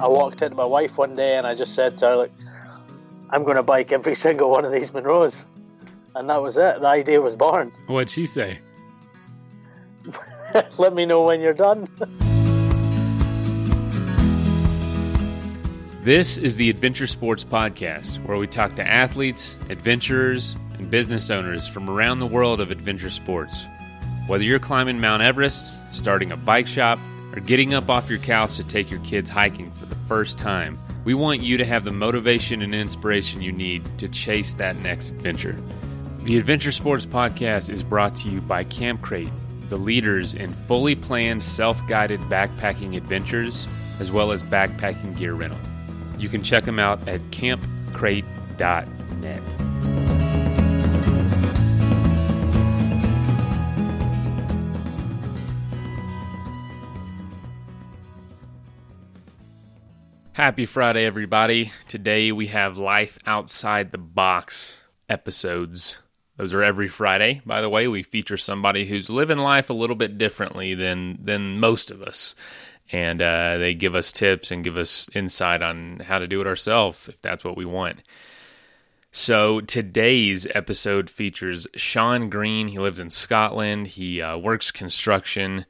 [0.00, 2.32] I walked into my wife one day and I just said to her, like,
[3.30, 5.44] I'm going to bike every single one of these Munros.
[6.14, 6.80] And that was it.
[6.80, 7.72] The idea was born.
[7.86, 8.60] What'd she say?
[10.78, 11.88] Let me know when you're done.
[16.00, 21.68] This is the Adventure Sports Podcast, where we talk to athletes, adventurers, and business owners
[21.68, 23.66] from around the world of adventure sports.
[24.26, 26.98] Whether you're climbing Mount Everest, starting a bike shop,
[27.34, 30.78] or getting up off your couch to take your kids hiking for the first time,
[31.04, 35.12] we want you to have the motivation and inspiration you need to chase that next
[35.12, 35.56] adventure.
[36.22, 39.30] The Adventure Sports Podcast is brought to you by Camp Crate,
[39.68, 43.66] the leaders in fully planned self guided backpacking adventures,
[44.00, 45.60] as well as backpacking gear rental.
[46.18, 49.67] You can check them out at campcrate.net.
[60.38, 61.72] Happy Friday, everybody.
[61.88, 65.98] Today we have Life Outside the Box episodes.
[66.36, 67.42] Those are every Friday.
[67.44, 71.58] By the way, we feature somebody who's living life a little bit differently than than
[71.58, 72.36] most of us.
[72.92, 76.46] And uh, they give us tips and give us insight on how to do it
[76.46, 78.02] ourselves if that's what we want.
[79.10, 82.68] So today's episode features Sean Green.
[82.68, 83.88] He lives in Scotland.
[83.88, 85.66] He uh, works construction,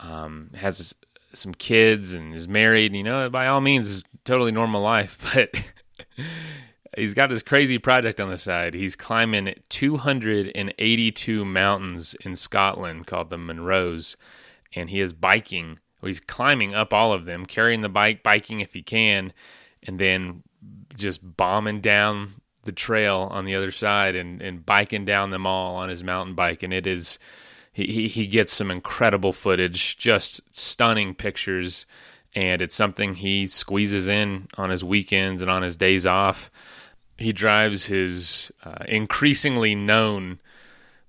[0.00, 0.94] um, has
[1.36, 2.94] some kids, and is married.
[2.94, 5.18] You know, by all means, totally normal life.
[6.96, 8.72] But he's got this crazy project on the side.
[8.74, 14.16] He's climbing 282 mountains in Scotland called the Munros,
[14.74, 15.78] and he is biking.
[16.02, 19.32] He's climbing up all of them, carrying the bike, biking if he can,
[19.82, 20.42] and then
[20.96, 25.76] just bombing down the trail on the other side and, and biking down them all
[25.76, 26.62] on his mountain bike.
[26.62, 27.18] And it is,
[27.84, 31.84] he, he gets some incredible footage, just stunning pictures.
[32.34, 36.50] And it's something he squeezes in on his weekends and on his days off.
[37.18, 40.40] He drives his uh, increasingly known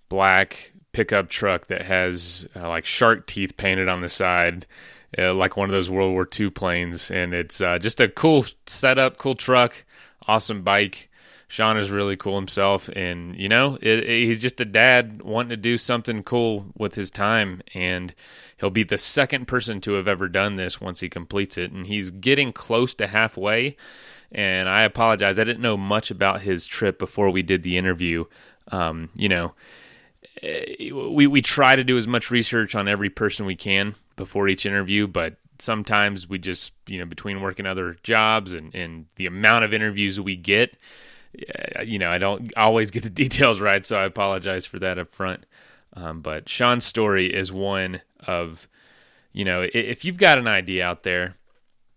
[0.10, 4.66] black pickup truck that has uh, like shark teeth painted on the side,
[5.18, 7.10] uh, like one of those World War II planes.
[7.10, 9.86] And it's uh, just a cool setup, cool truck,
[10.28, 11.07] awesome bike.
[11.50, 15.50] Sean is really cool himself, and you know, it, it, he's just a dad wanting
[15.50, 18.14] to do something cool with his time, and
[18.60, 21.88] he'll be the second person to have ever done this once he completes it, and
[21.88, 23.78] he's getting close to halfway.
[24.30, 28.26] And I apologize, I didn't know much about his trip before we did the interview.
[28.70, 29.54] Um, you know,
[30.42, 34.50] eh, we we try to do as much research on every person we can before
[34.50, 39.26] each interview, but sometimes we just you know between working other jobs and and the
[39.26, 40.76] amount of interviews we get
[41.86, 45.14] you know, I don't always get the details right, so I apologize for that up
[45.14, 45.46] front.
[45.94, 48.68] Um, but Sean's story is one of,
[49.34, 51.36] you know, if you've got an idea out there,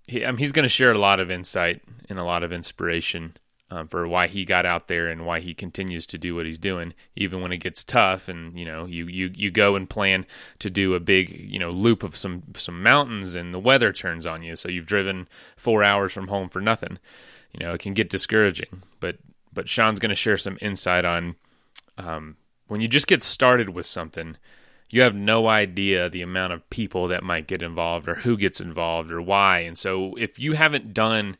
[0.07, 2.53] he, I mean, he's going to share a lot of insight and a lot of
[2.53, 3.37] inspiration
[3.71, 6.59] um, for why he got out there and why he continues to do what he's
[6.59, 8.29] doing, even when it gets tough.
[8.29, 10.27] And you know, you you you go and plan
[10.59, 14.27] to do a big you know loop of some some mountains, and the weather turns
[14.27, 16.99] on you, so you've driven four hours from home for nothing.
[17.53, 18.83] You know, it can get discouraging.
[19.53, 21.37] But Sean's going to share some insight on
[21.99, 22.37] um,
[22.69, 24.37] when you just get started with something,
[24.91, 28.61] you have no idea the amount of people that might get involved or who gets
[28.61, 29.61] involved or why.
[29.61, 31.37] And so if you haven't done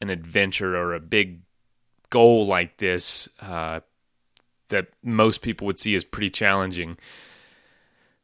[0.00, 1.40] an adventure or a big
[2.08, 3.80] goal like this uh,
[4.68, 6.96] that most people would see as pretty challenging,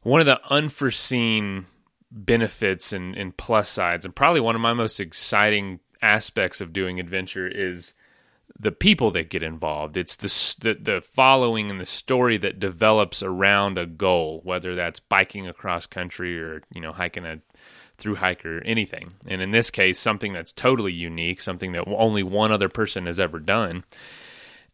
[0.01, 1.67] one of the unforeseen
[2.11, 6.99] benefits and, and plus sides, and probably one of my most exciting aspects of doing
[6.99, 7.93] adventure is
[8.59, 9.97] the people that get involved.
[9.97, 14.99] It's the, the, the following and the story that develops around a goal, whether that's
[14.99, 17.39] biking across country or you know hiking a
[17.97, 19.13] through hike or anything.
[19.27, 23.19] And in this case, something that's totally unique, something that only one other person has
[23.19, 23.83] ever done.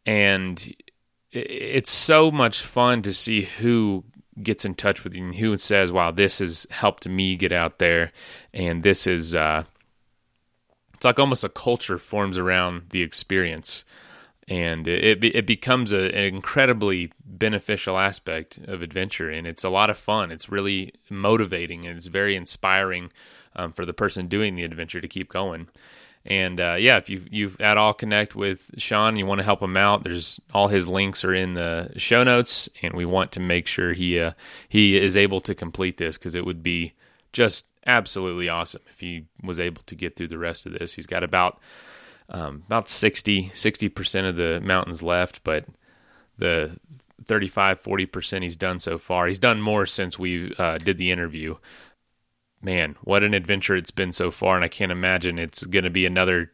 [0.05, 0.75] And
[1.31, 4.03] it's so much fun to see who
[4.41, 7.79] gets in touch with you and who says, "Wow, this has helped me get out
[7.79, 8.11] there,"
[8.53, 9.35] and this is.
[9.35, 9.63] Uh,
[11.03, 13.83] it's like almost a culture forms around the experience
[14.47, 19.89] and it it becomes a, an incredibly beneficial aspect of adventure, and it's a lot
[19.89, 20.31] of fun.
[20.31, 23.11] It's really motivating, and it's very inspiring
[23.55, 25.67] um, for the person doing the adventure to keep going.
[26.25, 29.45] And uh, yeah, if you you at all connect with Sean, and you want to
[29.45, 30.03] help him out.
[30.03, 33.93] There's all his links are in the show notes, and we want to make sure
[33.93, 34.31] he uh,
[34.67, 36.93] he is able to complete this because it would be
[37.33, 40.93] just absolutely awesome if he was able to get through the rest of this.
[40.93, 41.59] He's got about
[42.29, 42.89] um, about
[43.53, 45.65] 60 percent of the mountains left, but
[46.37, 46.77] the
[47.25, 49.27] 35 40 percent he's done so far.
[49.27, 51.55] He's done more since we uh, did the interview.
[52.61, 55.89] man, what an adventure it's been so far, and I can't imagine it's going to
[55.89, 56.51] be another.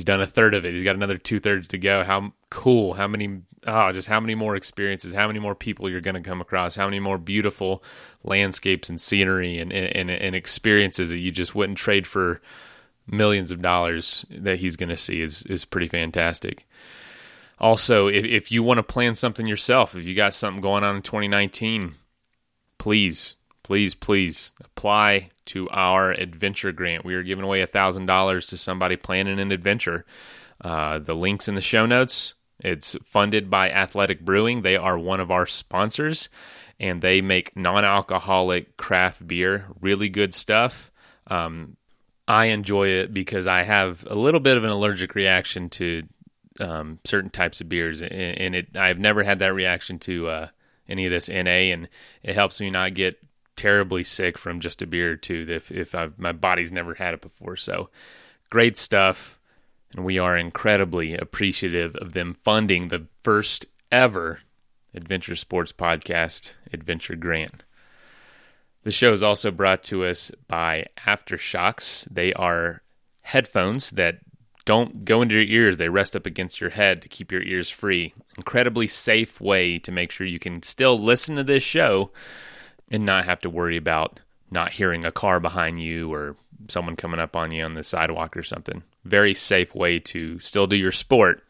[0.00, 0.72] He's done a third of it.
[0.72, 2.04] He's got another two thirds to go.
[2.04, 2.94] How cool!
[2.94, 3.42] How many?
[3.66, 5.12] Oh, just how many more experiences?
[5.12, 6.74] How many more people you're going to come across?
[6.74, 7.82] How many more beautiful
[8.24, 12.40] landscapes and scenery and, and and experiences that you just wouldn't trade for
[13.06, 16.66] millions of dollars that he's going to see is is pretty fantastic.
[17.58, 20.96] Also, if, if you want to plan something yourself, if you got something going on
[20.96, 21.96] in 2019,
[22.78, 27.04] please please, please apply to our adventure grant.
[27.04, 30.04] We are giving away $1,000 to somebody planning an adventure.
[30.60, 32.34] Uh, the link's in the show notes.
[32.60, 34.62] It's funded by Athletic Brewing.
[34.62, 36.28] They are one of our sponsors,
[36.78, 39.66] and they make non alcoholic craft beer.
[39.80, 40.90] Really good stuff.
[41.26, 41.76] Um,
[42.28, 46.04] I enjoy it because I have a little bit of an allergic reaction to
[46.60, 50.48] um, certain types of beers, and it I've never had that reaction to uh,
[50.88, 51.88] any of this NA, and
[52.22, 53.18] it helps me not get
[53.60, 57.12] terribly sick from just a beer or two if if I've, my body's never had
[57.12, 57.56] it before.
[57.56, 57.90] So
[58.48, 59.38] great stuff,
[59.94, 64.40] and we are incredibly appreciative of them funding the first ever
[64.94, 67.64] adventure sports podcast, Adventure Grant.
[68.82, 72.08] The show is also brought to us by AfterShokz.
[72.10, 72.80] They are
[73.20, 74.20] headphones that
[74.64, 77.68] don't go into your ears, they rest up against your head to keep your ears
[77.68, 78.14] free.
[78.38, 82.10] Incredibly safe way to make sure you can still listen to this show
[82.90, 84.20] and not have to worry about
[84.50, 86.36] not hearing a car behind you or
[86.68, 88.82] someone coming up on you on the sidewalk or something.
[89.04, 91.44] Very safe way to still do your sport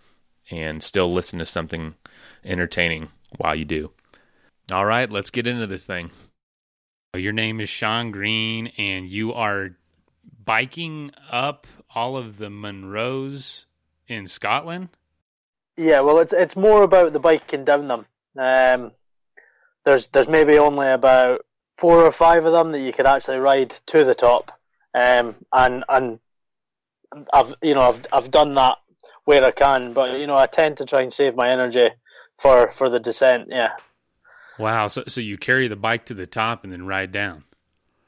[0.50, 1.94] and still listen to something
[2.44, 3.08] entertaining
[3.38, 3.90] while you do.
[4.72, 6.10] All right, let's get into this thing.
[7.14, 9.70] Your name is Sean Green, and you are
[10.44, 13.64] biking up all of the Munros
[14.06, 14.90] in Scotland.
[15.76, 18.06] Yeah, well, it's it's more about the biking down them.
[18.38, 18.92] Um,
[19.84, 21.44] there's there's maybe only about
[21.78, 24.52] four or five of them that you could actually ride to the top,
[24.94, 26.18] um, and and
[27.32, 28.78] I've you know I've I've done that
[29.24, 31.90] where I can, but you know I tend to try and save my energy
[32.38, 33.48] for for the descent.
[33.50, 33.72] Yeah.
[34.58, 34.88] Wow.
[34.88, 37.44] So so you carry the bike to the top and then ride down.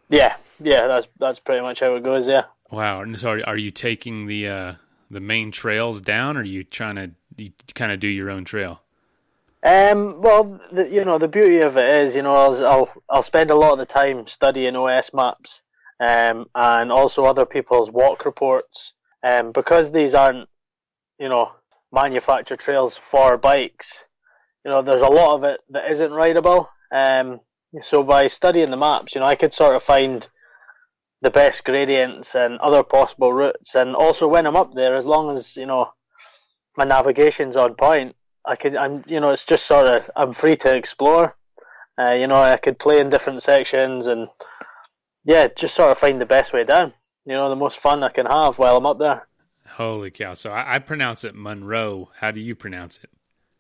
[0.09, 0.87] Yeah, yeah.
[0.87, 2.27] That's that's pretty much how it goes.
[2.27, 2.45] Yeah.
[2.71, 3.03] Wow.
[3.03, 4.75] And so are, are you taking the uh,
[5.11, 8.45] the main trails down, or are you trying to you kind of do your own
[8.45, 8.83] trail?
[9.65, 13.23] Um, well, the, you know, the beauty of it is, you know, I'll, I'll, I'll
[13.23, 15.63] spend a lot of the time studying OS maps,
[16.01, 18.93] um, and also other people's walk reports,
[19.23, 20.49] um, because these aren't,
[21.19, 21.53] you know,
[21.93, 24.05] manufactured trails for bikes.
[24.65, 26.69] You know, there's a lot of it that isn't rideable.
[26.91, 27.41] Um,
[27.81, 30.27] so by studying the maps, you know, I could sort of find
[31.21, 35.37] the best gradients and other possible routes, and also when I'm up there, as long
[35.37, 35.93] as you know
[36.77, 40.57] my navigation's on point, I could, I'm, you know, it's just sort of, I'm free
[40.57, 41.37] to explore.
[41.99, 44.29] Uh, you know, I could play in different sections and,
[45.25, 46.93] yeah, just sort of find the best way down.
[47.25, 49.29] You know, the most fun I can have while I'm up there.
[49.69, 50.35] Holy cow!
[50.35, 52.11] So I, I pronounce it Monroe.
[52.17, 53.11] How do you pronounce it?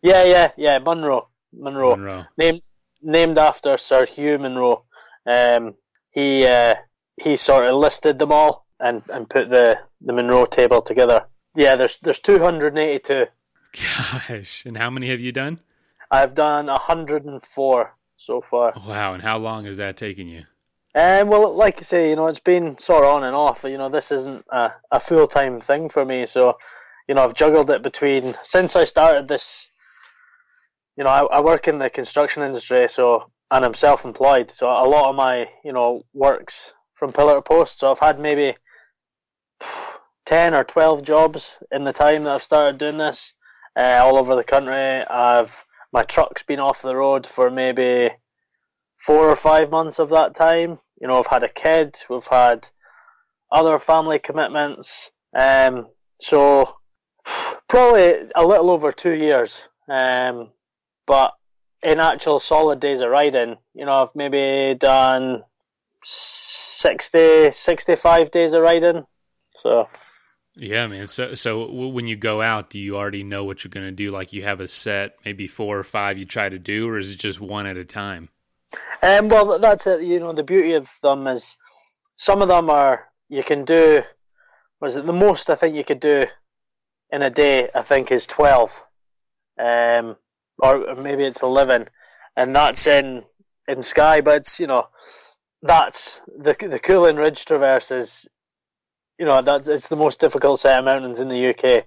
[0.02, 2.26] Yeah, yeah, yeah, Munro, Munro, Munro.
[2.36, 2.60] named
[3.00, 4.84] named after Sir Hugh Munro.
[5.24, 5.74] Um,
[6.10, 6.74] he uh,
[7.16, 11.26] he sort of listed them all and, and put the the Munro table together.
[11.54, 13.26] Yeah, there's there's 282
[13.72, 15.60] Gosh, and how many have you done?
[16.10, 18.74] I've done 104 so far.
[18.86, 20.44] Wow, and how long has that taken you?
[20.94, 23.64] Um, well, like I say, you know, it's been sort of on and off.
[23.64, 26.58] You know, this isn't a, a full time thing for me, so
[27.08, 29.68] you know, I've juggled it between since I started this.
[30.96, 34.68] You know, I, I work in the construction industry, so and I'm self employed, so
[34.68, 37.78] a lot of my you know works from pillar to post.
[37.78, 38.54] So I've had maybe
[40.26, 43.32] ten or twelve jobs in the time that I've started doing this
[43.76, 44.74] uh, all over the country.
[44.74, 48.10] I've my truck's been off the road for maybe
[48.96, 50.78] four or five months of that time.
[51.00, 52.66] You know, I've had a kid, we've had
[53.50, 55.88] other family commitments, um,
[56.20, 56.76] so
[57.68, 59.60] probably a little over two years.
[59.88, 60.50] Um,
[61.06, 61.34] but
[61.82, 65.42] in actual solid days of riding, you know, I've maybe done
[66.04, 69.04] 60, 65 days of riding.
[69.56, 69.88] So
[70.56, 71.06] yeah, man.
[71.06, 74.10] So, so when you go out, do you already know what you're going to do?
[74.10, 77.10] Like you have a set, maybe four or five you try to do, or is
[77.10, 78.28] it just one at a time?
[79.02, 80.02] Um, well, that's it.
[80.02, 81.56] You know, the beauty of them is
[82.16, 84.02] some of them are you can do.
[84.80, 86.26] Was it the most I think you could do
[87.10, 87.68] in a day?
[87.74, 88.84] I think is twelve,
[89.58, 90.16] um,
[90.58, 91.88] or maybe it's eleven,
[92.36, 93.22] and that's in
[93.66, 94.20] in Skye.
[94.20, 94.88] But it's you know
[95.62, 98.28] that's the the Cuillin Ridge Traverse is
[99.22, 101.86] you know that's it's the most difficult set of mountains in the UK.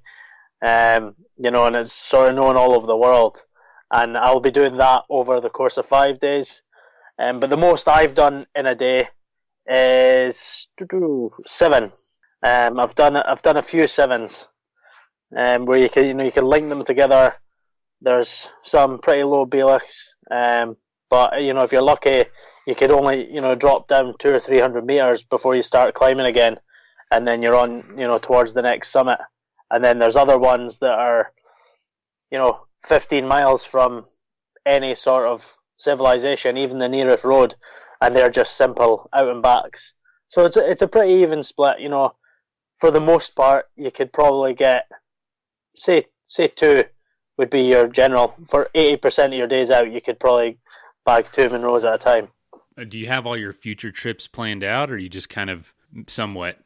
[0.65, 3.43] Um, you know, and it's sort of known all over the world.
[3.91, 6.63] And I'll be doing that over the course of five days.
[7.19, 9.09] Um, but the most I've done in a day
[9.67, 10.69] is
[11.45, 11.91] seven.
[12.41, 14.47] Um, I've done I've done a few sevens,
[15.35, 17.33] um, where you can you know you can link them together.
[17.99, 20.77] There's some pretty low bealachs, um,
[21.09, 22.23] but you know if you're lucky,
[22.65, 25.95] you could only you know drop down two or three hundred meters before you start
[25.95, 26.59] climbing again,
[27.11, 29.19] and then you're on you know towards the next summit.
[29.71, 31.31] And then there's other ones that are,
[32.31, 34.05] you know, 15 miles from
[34.65, 35.45] any sort of
[35.77, 37.55] civilization, even the nearest road,
[38.01, 39.93] and they're just simple out and backs.
[40.27, 41.79] So it's a, it's a pretty even split.
[41.79, 42.15] You know,
[42.77, 44.87] for the most part, you could probably get
[45.75, 46.85] say say two
[47.37, 49.91] would be your general for eighty percent of your days out.
[49.91, 50.57] You could probably
[51.05, 52.29] bag two Munros at a time.
[52.77, 55.73] Uh, do you have all your future trips planned out, or you just kind of
[56.07, 56.59] somewhat?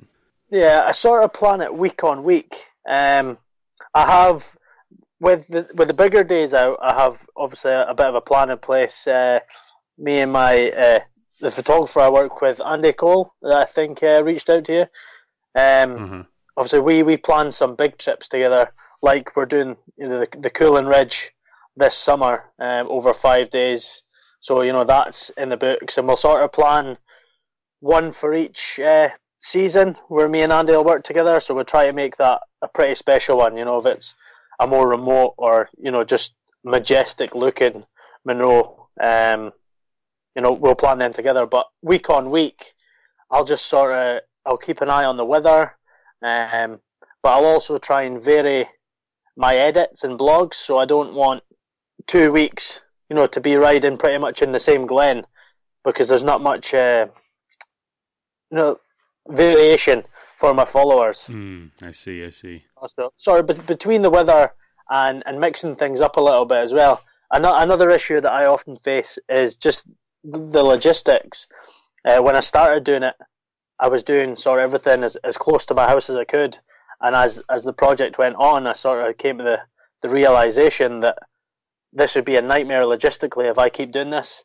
[0.50, 2.56] Yeah, I sort of plan it week on week.
[2.88, 3.38] Um,
[3.94, 4.56] I have
[5.20, 6.80] with the with the bigger days out.
[6.82, 9.06] I have obviously a, a bit of a plan in place.
[9.06, 9.40] Uh,
[9.98, 11.00] me and my uh,
[11.40, 14.82] the photographer I work with, Andy Cole, that I think uh, reached out to you.
[15.56, 16.22] Um, mm-hmm.
[16.58, 20.50] Obviously, we we planned some big trips together, like we're doing you know, the the
[20.50, 21.32] Cuillin Ridge
[21.76, 24.04] this summer um, over five days.
[24.40, 26.98] So you know that's in the books, and we'll sort of plan
[27.82, 29.10] one for each uh,
[29.40, 31.40] season where me and Andy will work together.
[31.40, 33.58] So we'll try to make that a pretty special one.
[33.58, 34.16] You know, if it's
[34.60, 37.86] a more remote or you know just majestic looking
[38.26, 39.52] Munro, um,
[40.36, 41.46] you know, we'll plan them together.
[41.46, 42.74] But week on week,
[43.32, 45.76] I'll just sort of I'll keep an eye on the weather,
[46.22, 46.82] um,
[47.22, 48.68] but I'll also try and vary
[49.36, 50.56] my edits and blogs.
[50.56, 51.44] So I don't want
[52.08, 55.26] two weeks, you know, to be riding pretty much in the same glen
[55.86, 57.08] because there's not much, uh,
[58.52, 58.80] you know,
[59.28, 60.04] variation
[60.38, 61.26] for my followers.
[61.28, 62.64] Mm, I see, I see.
[63.18, 64.54] Sorry, but between the weather
[64.90, 68.76] and, and mixing things up a little bit as well, another issue that I often
[68.76, 69.88] face is just
[70.24, 71.48] the logistics.
[72.06, 73.16] Uh, when I started doing it,
[73.80, 76.58] I was doing sort of everything as, as close to my house as I could.
[77.02, 79.62] And as as the project went on, I sort of came to the,
[80.02, 81.18] the realization that
[81.94, 84.44] this would be a nightmare logistically if I keep doing this.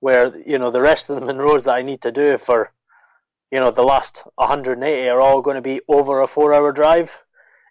[0.00, 2.72] Where you know the rest of the Munros that I need to do for
[3.50, 7.22] you know the last 180 are all going to be over a four-hour drive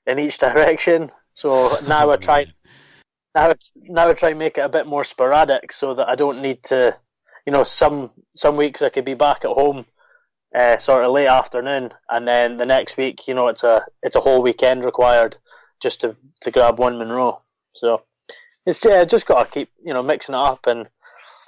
[0.06, 1.10] in each direction.
[1.34, 2.46] So now I try
[3.36, 6.42] now now I try and make it a bit more sporadic so that I don't
[6.42, 6.98] need to
[7.50, 9.88] you know, some some weeks I could be back at home,
[10.54, 14.16] uh, sort of late afternoon, and then the next week, you know, it's a it's
[14.16, 15.36] a whole weekend required
[15.82, 17.42] just to to grab one Munro.
[17.72, 18.02] So
[18.68, 20.88] it's yeah, just got to keep you know mixing it up and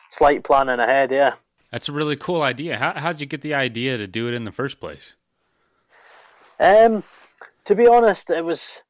[0.10, 1.12] slight planning ahead.
[1.12, 1.36] Yeah,
[1.72, 2.78] that's a really cool idea.
[2.78, 5.16] How how'd you get the idea to do it in the first place?
[6.60, 7.04] Um,
[7.66, 8.82] to be honest, it was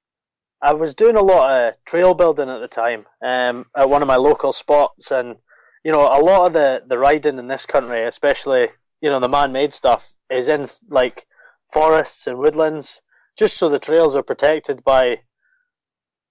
[0.62, 4.08] I was doing a lot of trail building at the time um, at one of
[4.08, 5.38] my local spots, and
[5.84, 8.68] you know, a lot of the, the riding in this country, especially,
[9.02, 11.26] you know, the man made stuff, is in like
[11.74, 13.02] forests and woodlands,
[13.38, 15.22] just so the trails are protected by,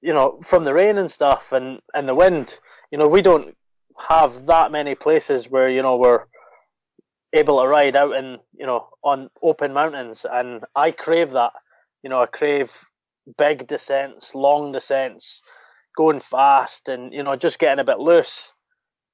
[0.01, 2.57] you know, from the rain and stuff and, and the wind.
[2.93, 3.57] You know, we don't
[4.09, 6.25] have that many places where, you know, we're
[7.33, 10.27] able to ride out in, you know, on open mountains.
[10.31, 11.53] And I crave that.
[12.03, 12.77] You know, I crave
[13.37, 15.43] big descents, long descents,
[15.97, 18.53] going fast and, you know, just getting a bit loose.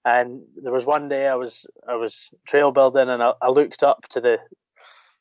[0.05, 3.83] And there was one day I was I was trail building and I, I looked
[3.83, 4.39] up to the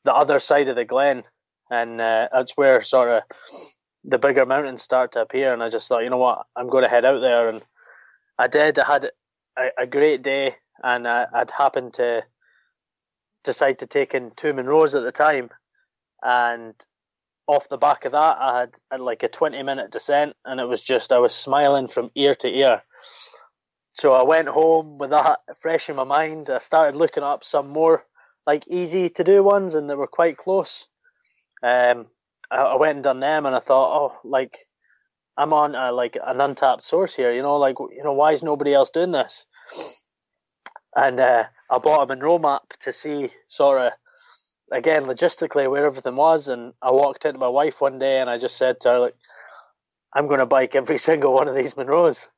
[0.04, 1.24] the other side of the glen,
[1.68, 3.22] and uh, that's where sort of
[4.04, 5.52] the bigger mountains start to appear.
[5.52, 7.60] And I just thought, you know what, I'm going to head out there, and
[8.38, 8.78] I did.
[8.78, 9.10] I had
[9.58, 12.22] a, a great day, and I, I'd happened to
[13.46, 15.50] decide to take in two Munros at the time,
[16.22, 16.74] and
[17.46, 20.66] off the back of that, I had, had like a 20 minute descent, and it
[20.66, 22.82] was just I was smiling from ear to ear
[23.96, 26.50] so I went home with that fresh in my mind.
[26.50, 28.04] I started looking up some more
[28.46, 30.86] like easy to do ones, and they were quite close.
[31.62, 32.06] Um,
[32.50, 34.58] I, I went and done them, and I thought, oh, like
[35.34, 37.32] I'm on a, like an untapped source here.
[37.32, 39.46] You know, like you know, why is nobody else doing this?
[40.94, 43.92] And uh, I bought a Munro map to see sort of
[44.72, 46.48] again logistically where everything was.
[46.48, 49.16] And I walked into my wife one day, and I just said to her, like,
[50.12, 52.28] I'm going to bike every single one of these Munros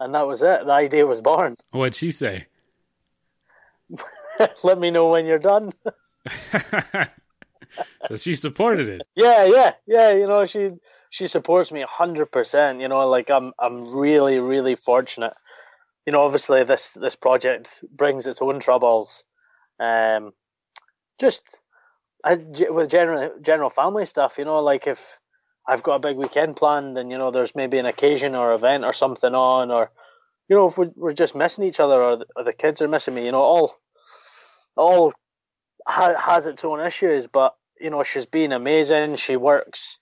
[0.00, 0.64] and that was it.
[0.64, 1.56] The idea was born.
[1.70, 2.46] What'd she say?
[4.62, 5.72] Let me know when you're done.
[8.08, 9.02] so she supported it.
[9.14, 10.12] Yeah, yeah, yeah.
[10.12, 10.72] You know, she
[11.10, 12.80] she supports me hundred percent.
[12.80, 15.32] You know, like I'm I'm really really fortunate.
[16.08, 19.24] You know, obviously this this project brings its own troubles.
[19.78, 20.32] Um,
[21.20, 21.44] just
[22.24, 24.38] with general general family stuff.
[24.38, 25.18] You know, like if
[25.66, 28.86] I've got a big weekend planned, and you know, there's maybe an occasion or event
[28.86, 29.90] or something on, or
[30.48, 32.88] you know, if we're, we're just missing each other, or the, or the kids are
[32.88, 33.76] missing me, you know, all
[34.76, 35.12] all
[35.86, 39.16] ha- has its own issues, but you know she's been amazing.
[39.16, 39.98] She works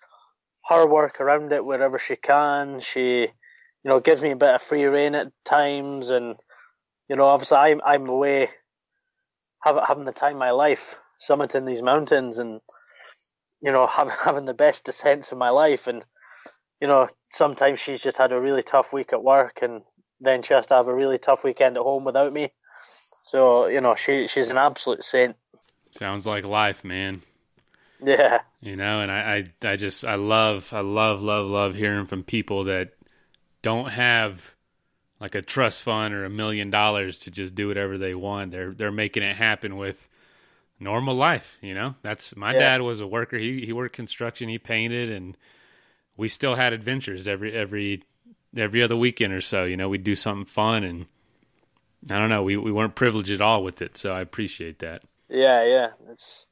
[0.66, 2.78] her work around it wherever she can.
[2.78, 3.32] She,
[3.86, 6.34] you know, gives me a bit of free reign at times, and
[7.08, 8.48] you know, obviously I'm I'm away,
[9.62, 12.60] have, having the time of my life, summiting these mountains, and
[13.62, 16.02] you know, have, having the best descents of my life, and
[16.80, 19.82] you know, sometimes she's just had a really tough week at work, and
[20.20, 22.50] then she has to have a really tough weekend at home without me.
[23.22, 25.36] So you know, she she's an absolute saint.
[25.92, 27.22] Sounds like life, man.
[28.02, 28.40] Yeah.
[28.60, 32.24] You know, and I, I, I just, I love, I love, love, love hearing from
[32.24, 32.95] people that
[33.66, 34.54] don't have
[35.18, 38.52] like a trust fund or a million dollars to just do whatever they want.
[38.52, 40.08] They're, they're making it happen with
[40.78, 41.58] normal life.
[41.60, 42.60] You know, that's my yeah.
[42.60, 43.36] dad was a worker.
[43.36, 45.36] He, he worked construction, he painted, and
[46.16, 48.04] we still had adventures every, every,
[48.56, 49.64] every other weekend or so.
[49.64, 51.06] You know, we'd do something fun and
[52.08, 53.96] I don't know, we, we weren't privileged at all with it.
[53.96, 55.02] So I appreciate that.
[55.28, 55.64] Yeah.
[55.64, 55.88] Yeah.
[56.12, 56.46] It's,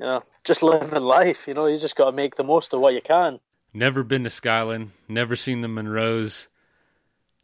[0.00, 1.46] you know, just living life.
[1.46, 3.38] You know, you just got to make the most of what you can.
[3.72, 4.90] Never been to Scotland.
[5.08, 6.46] Never seen the Munros.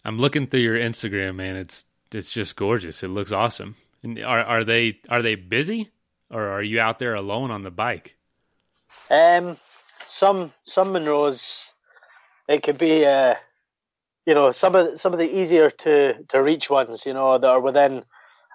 [0.05, 1.57] I'm looking through your Instagram, man.
[1.57, 3.03] It's it's just gorgeous.
[3.03, 3.77] It looks awesome.
[4.03, 5.91] And are are they are they busy,
[6.31, 8.17] or are you out there alone on the bike?
[9.11, 9.57] Um,
[10.05, 11.71] some some Munros,
[12.49, 13.35] it could be uh,
[14.27, 17.47] you know, some of some of the easier to to reach ones, you know, that
[17.47, 18.03] are within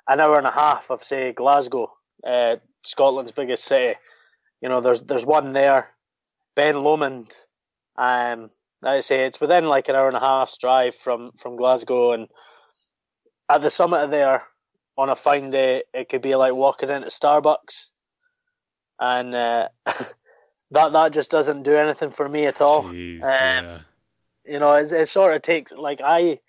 [0.07, 1.91] an hour and a half of say Glasgow
[2.27, 3.95] uh, Scotland's biggest city.
[4.61, 5.89] You know, there's there's one there,
[6.55, 7.35] Ben Lomond.
[7.97, 8.49] Um,
[8.83, 12.27] I say it's within like an hour and a half's drive from from Glasgow, and
[13.49, 14.43] at the summit of there,
[14.97, 17.87] on a fine day, it could be like walking into Starbucks,
[18.99, 19.67] and uh,
[20.71, 22.83] that that just doesn't do anything for me at all.
[22.83, 23.79] Jeez, um, yeah.
[24.45, 26.39] You know, it, it sort of takes like I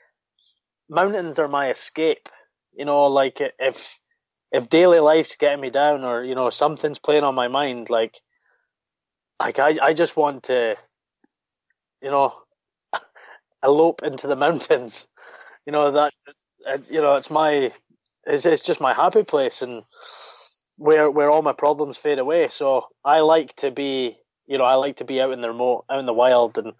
[0.88, 2.28] mountains are my escape.
[2.72, 3.98] You know, like if
[4.52, 8.20] if daily life's getting me down or you know something's playing on my mind like
[9.40, 10.76] like i, I just want to
[12.02, 12.34] you know
[13.64, 15.06] elope into the mountains.
[15.66, 16.12] You know that
[16.90, 17.72] you know it's my
[18.26, 19.82] it's, it's just my happy place and
[20.78, 22.48] where where all my problems fade away.
[22.48, 25.84] So i like to be you know i like to be out in the remote
[25.90, 26.58] out in the wild.
[26.58, 26.72] And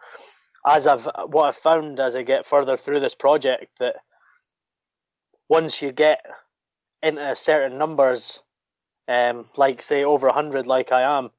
[0.66, 3.96] as i've what i've found as i get further through this project that
[5.48, 6.24] once you get
[7.02, 8.40] into certain numbers,
[9.08, 11.30] um, like say over 100, like I am,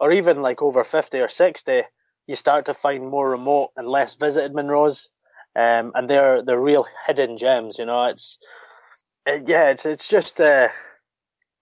[0.00, 1.82] or even like over 50 or 60,
[2.26, 5.06] you start to find more remote and less visited Munros.
[5.54, 8.04] Um, and they're they're real hidden gems, you know.
[8.06, 8.38] It's
[9.26, 10.68] it, yeah, it's it's just uh,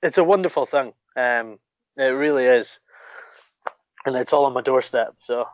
[0.03, 0.92] it's a wonderful thing.
[1.16, 1.59] Um,
[1.96, 2.79] it really is,
[4.07, 5.16] and it's all on my doorstep.
[5.18, 5.46] So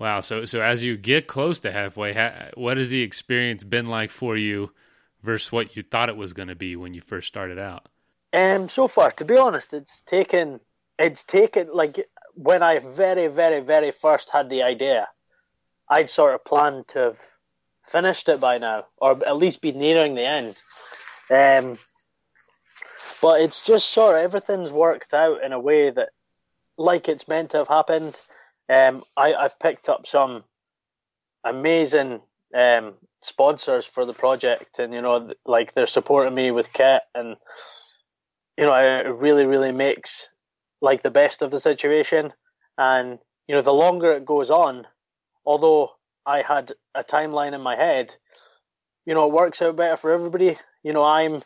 [0.00, 0.20] wow.
[0.20, 4.10] So so as you get close to halfway, ha- what has the experience been like
[4.10, 4.70] for you?
[5.24, 7.88] versus what you thought it was going to be when you first started out?
[8.32, 10.60] Um, so far, to be honest, it's taken
[10.98, 15.08] it's taken like when I very, very, very first had the idea,
[15.88, 17.20] I'd sort of planned to have
[17.84, 20.56] finished it by now, or at least be nearing the end.
[21.30, 21.78] Um,
[23.20, 26.10] but it's just sort of everything's worked out in a way that,
[26.76, 28.20] like it's meant to have happened.
[28.68, 30.44] Um, I, I've picked up some
[31.44, 32.20] amazing
[32.54, 37.36] um, sponsors for the project, and you know, like they're supporting me with kit, and
[38.56, 40.28] you know, it really, really makes
[40.84, 42.32] like the best of the situation.
[42.78, 43.18] And
[43.48, 44.86] you know, the longer it goes on,
[45.44, 45.90] although
[46.24, 48.14] I had a timeline in my head,
[49.06, 50.56] you know, it works out better for everybody.
[50.82, 51.42] You know, I'm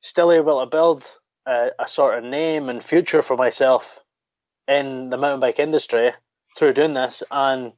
[0.00, 1.04] still able to build
[1.46, 4.00] a, a sort of name and future for myself
[4.68, 6.12] in the mountain bike industry
[6.56, 7.72] through doing this, and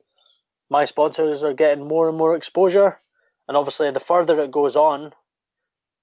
[0.68, 3.00] my sponsors are getting more and more exposure
[3.48, 5.12] and obviously, the further it goes on,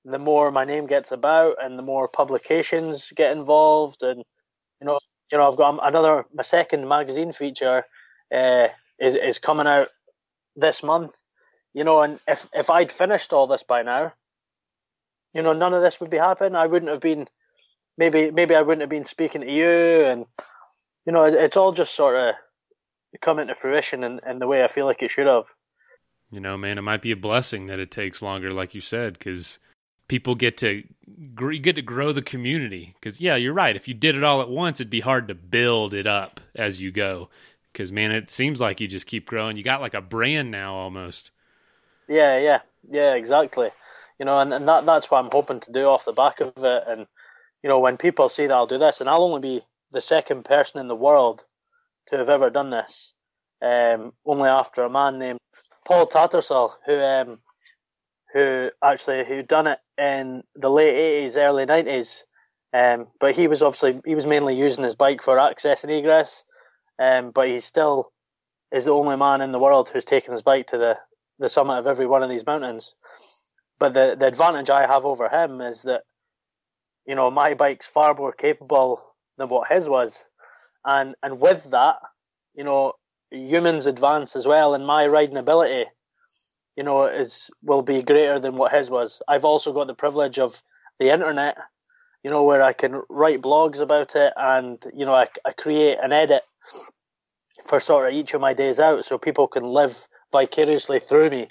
[0.06, 4.04] the more my name gets about, and the more publications get involved.
[4.04, 4.24] And
[4.84, 5.00] you know,
[5.32, 7.86] you know, I've got another my second magazine feature
[8.34, 8.68] uh,
[9.00, 9.88] is is coming out
[10.58, 11.16] this month.
[11.74, 14.14] You know, and if if I'd finished all this by now,
[15.34, 16.56] you know, none of this would be happening.
[16.56, 17.30] I wouldn't have been
[17.98, 20.26] maybe maybe I wouldn't have been speaking to you, and
[21.06, 22.36] you know, it's all just sort of
[23.22, 25.46] come to fruition in, in the way I feel like it should have.
[26.30, 29.14] You know, man, it might be a blessing that it takes longer, like you said,
[29.14, 29.60] because
[30.14, 30.84] people get to
[31.40, 32.94] you get to grow the community.
[32.94, 33.76] Because yeah, you're right.
[33.76, 36.80] If you did it all at once, it'd be hard to build it up as
[36.80, 37.30] you go.
[37.72, 39.58] Because man, it seems like you just keep growing.
[39.58, 41.32] You got like a brand now almost.
[42.08, 43.72] Yeah, yeah, yeah, exactly.
[44.20, 46.54] You know, and, and that that's what I'm hoping to do off the back of
[46.56, 46.84] it.
[46.88, 47.08] And
[47.64, 50.46] you know, when people see that I'll do this, and I'll only be the second
[50.46, 51.44] person in the world
[52.10, 53.14] to have ever done this,
[53.64, 55.40] um, only after a man named
[55.86, 57.40] Paul Tattersall, who um,
[58.34, 62.26] who actually who done it in the late eighties, early nineties.
[62.74, 66.44] Um, but he was obviously he was mainly using his bike for access and egress.
[67.00, 68.12] Um, but he still
[68.72, 70.98] is the only man in the world who's taken his bike to the,
[71.40, 72.96] the summit of every one of these mountains.
[73.80, 76.04] But the the advantage I have over him is that,
[77.06, 79.04] you know, my bike's far more capable
[79.38, 80.24] than what his was,
[80.86, 81.98] and and with that,
[82.56, 82.94] you know,
[83.32, 85.86] humans advance as well, and my riding ability,
[86.76, 89.22] you know, is will be greater than what his was.
[89.28, 90.62] I've also got the privilege of
[91.00, 91.58] the internet,
[92.24, 95.98] you know, where I can write blogs about it, and you know, I, I create
[96.02, 96.44] and edit
[97.66, 101.48] for sort of each of my days out, so people can live vicariously through me.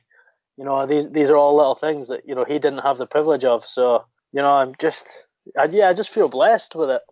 [0.57, 3.07] You know, these these are all little things that you know he didn't have the
[3.07, 3.67] privilege of.
[3.67, 5.27] So you know, I'm just,
[5.59, 7.03] I, yeah, I just feel blessed with it.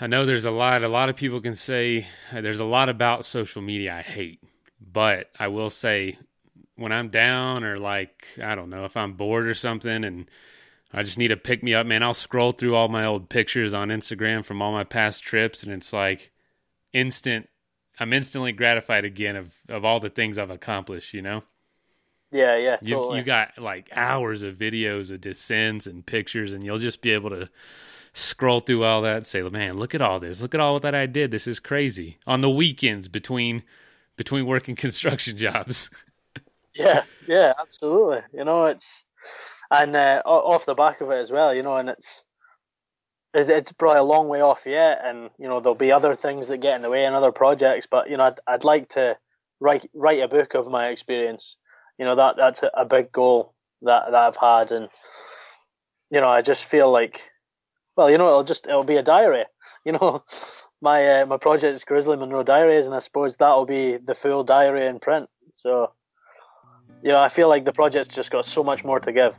[0.00, 0.82] I know there's a lot.
[0.82, 4.40] A lot of people can say uh, there's a lot about social media I hate,
[4.80, 6.18] but I will say
[6.76, 10.30] when I'm down or like I don't know if I'm bored or something and
[10.92, 12.02] I just need to pick me up, man.
[12.02, 15.72] I'll scroll through all my old pictures on Instagram from all my past trips, and
[15.72, 16.30] it's like
[16.92, 17.48] instant.
[17.98, 21.12] I'm instantly gratified again of of all the things I've accomplished.
[21.12, 21.42] You know.
[22.32, 23.16] Yeah, yeah, totally.
[23.16, 27.12] You you got like hours of videos of descents and pictures, and you'll just be
[27.12, 27.48] able to
[28.12, 30.40] scroll through all that and say, "Man, look at all this!
[30.40, 31.30] Look at all that I did!
[31.30, 33.64] This is crazy." On the weekends between
[34.16, 35.90] between working construction jobs.
[36.76, 38.20] Yeah, yeah, absolutely.
[38.32, 39.06] You know, it's
[39.70, 42.24] and uh, off the back of it as well, you know, and it's
[43.34, 46.58] it's probably a long way off yet, and you know there'll be other things that
[46.58, 47.86] get in the way and other projects.
[47.90, 49.16] But you know, I'd, I'd like to
[49.60, 51.56] write write a book of my experience.
[51.98, 54.88] You know that that's a, big goal that that I've had, and
[56.10, 57.20] you know I just feel like,
[57.96, 59.44] well, you know, it'll just it'll be a diary.
[59.84, 60.24] You know,
[60.80, 64.44] my uh, my project is Grizzly Munro Diaries, and I suppose that'll be the full
[64.44, 65.28] diary in print.
[65.52, 65.92] So
[67.02, 69.38] yeah, I feel like the project's just got so much more to give.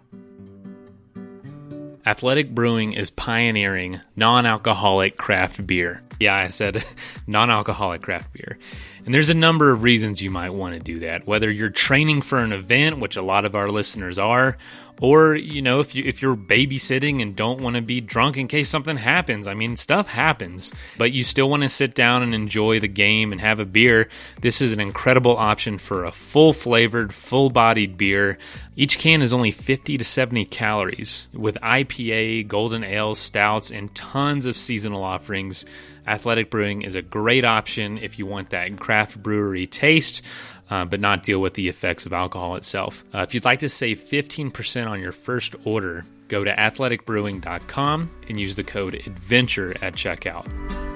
[2.05, 6.01] Athletic Brewing is pioneering non alcoholic craft beer.
[6.19, 6.84] Yeah, I said
[7.27, 8.58] non alcoholic craft beer.
[9.06, 11.25] And there's a number of reasons you might want to do that.
[11.25, 14.58] Whether you're training for an event, which a lot of our listeners are,
[15.01, 18.47] or you know if you if you're babysitting and don't want to be drunk in
[18.47, 22.34] case something happens i mean stuff happens but you still want to sit down and
[22.34, 24.10] enjoy the game and have a beer
[24.41, 28.38] this is an incredible option for a full flavored full bodied beer
[28.75, 34.45] each can is only 50 to 70 calories with ipa golden ales stouts and tons
[34.45, 35.65] of seasonal offerings
[36.08, 40.22] athletic brewing is a great option if you want that craft brewery taste
[40.70, 43.04] uh, but not deal with the effects of alcohol itself.
[43.13, 48.39] Uh, if you'd like to save 15% on your first order, go to athleticbrewing.com and
[48.39, 50.87] use the code ADVENTURE at checkout.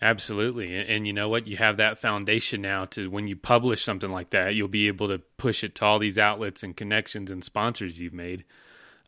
[0.00, 0.76] Absolutely.
[0.76, 1.48] And, and, you know what?
[1.48, 5.08] You have that foundation now to when you publish something like that, you'll be able
[5.08, 8.44] to push it to all these outlets and connections and sponsors you've made.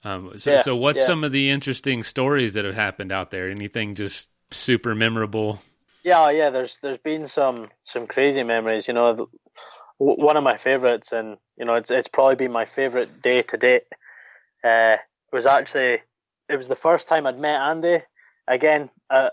[0.02, 1.06] Um, so, yeah, so what's yeah.
[1.06, 3.50] some of the interesting stories that have happened out there?
[3.50, 5.60] Anything just super memorable?
[6.02, 6.50] Yeah, yeah.
[6.50, 8.88] There's there's been some some crazy memories.
[8.88, 9.28] You know,
[9.98, 13.56] one of my favorites, and you know, it's it's probably been my favorite day to
[13.58, 13.84] date.
[14.64, 14.96] Uh,
[15.32, 15.98] was actually
[16.48, 17.98] it was the first time I'd met Andy.
[18.48, 19.30] Again, uh,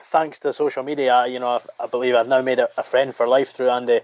[0.00, 3.14] thanks to social media, you know, I, I believe I've now made a, a, friend
[3.14, 4.00] for life through Andy,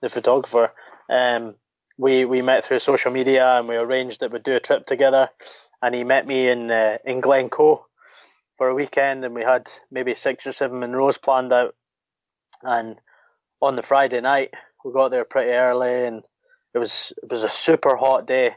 [0.00, 0.72] the photographer.
[1.08, 1.54] Um,
[1.96, 5.28] we we met through social media and we arranged that we'd do a trip together.
[5.80, 7.86] And he met me in uh, in Glencoe
[8.56, 11.74] for a weekend, and we had maybe six or seven Munros planned out.
[12.62, 12.96] And
[13.60, 14.54] on the Friday night,
[14.84, 16.22] we got there pretty early, and
[16.72, 18.54] it was it was a super hot day.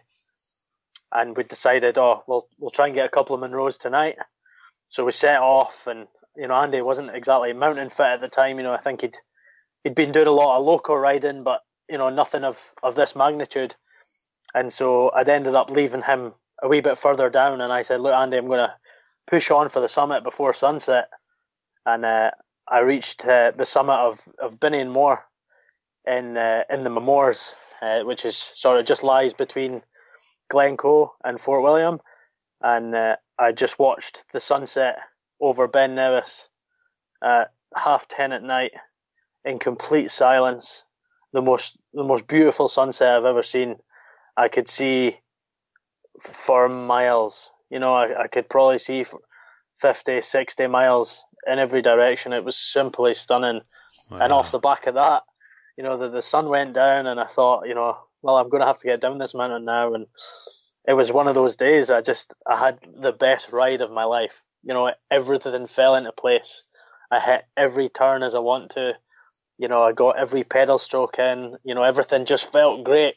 [1.11, 4.17] And we decided, oh, we'll we'll try and get a couple of Munros tonight.
[4.89, 8.57] So we set off, and you know, Andy wasn't exactly mountain fit at the time.
[8.57, 9.17] You know, I think he'd
[9.83, 13.15] he'd been doing a lot of local riding, but you know, nothing of, of this
[13.15, 13.75] magnitude.
[14.53, 18.01] And so I'd ended up leaving him a wee bit further down, and I said,
[18.01, 18.73] "Look, Andy, I'm going to
[19.25, 21.09] push on for the summit before sunset."
[21.85, 22.31] And uh,
[22.67, 25.19] I reached uh, the summit of of Binnein Mòr
[26.05, 29.81] in uh, in the Mamores, uh, which is sort of just lies between
[30.49, 31.99] Glencoe and Fort William,
[32.61, 34.99] and uh, I just watched the sunset
[35.39, 36.49] over Ben Nevis
[37.23, 38.71] at half ten at night
[39.45, 40.83] in complete silence
[41.33, 43.75] the most the most beautiful sunset I've ever seen.
[44.35, 45.17] I could see
[46.19, 47.49] for miles.
[47.69, 49.05] You know, I, I could probably see
[49.75, 52.33] 50, 60 miles in every direction.
[52.33, 53.61] It was simply stunning.
[54.09, 54.19] Wow.
[54.19, 55.23] And off the back of that,
[55.77, 58.61] you know, the, the sun went down and I thought, you know, well, I'm going
[58.61, 59.93] to have to get down this mountain now.
[59.93, 60.07] And
[60.87, 64.05] it was one of those days I just, I had the best ride of my
[64.05, 64.43] life.
[64.67, 66.65] You know, everything fell into place.
[67.11, 68.93] I hit every turn as I want to
[69.59, 71.57] You know, I got every pedal stroke in.
[71.65, 73.15] You know, everything just felt great.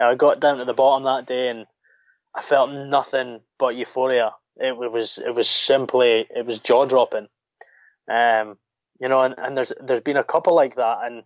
[0.00, 1.66] And I got down to the bottom that day and
[2.36, 4.32] I felt nothing but euphoria.
[4.58, 7.28] It, was it was simply it was jaw dropping.
[8.10, 8.58] Um,
[9.00, 11.24] you know, and, and there's there's been a couple like that, and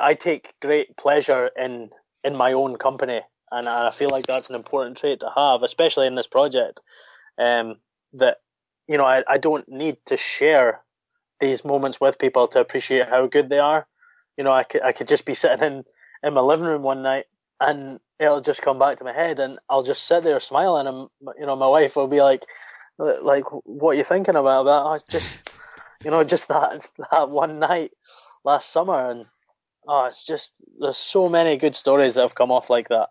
[0.00, 1.90] I take great pleasure in
[2.24, 6.08] in my own company, and I feel like that's an important trait to have, especially
[6.08, 6.80] in this project.
[7.38, 7.76] Um,
[8.14, 8.38] that
[8.88, 10.82] you know, I, I don't need to share
[11.40, 13.86] these moments with people to appreciate how good they are.
[14.36, 15.84] You know, I could I could just be sitting in
[16.22, 17.26] in my living room one night
[17.60, 21.08] and it'll just come back to my head and I'll just sit there smiling and
[21.38, 22.44] you know my wife will be like
[22.98, 24.70] like what are you thinking about that?
[24.70, 25.32] I just
[26.04, 27.92] you know just that that one night
[28.44, 29.26] last summer and
[29.86, 33.08] oh it's just there's so many good stories that have come off like that.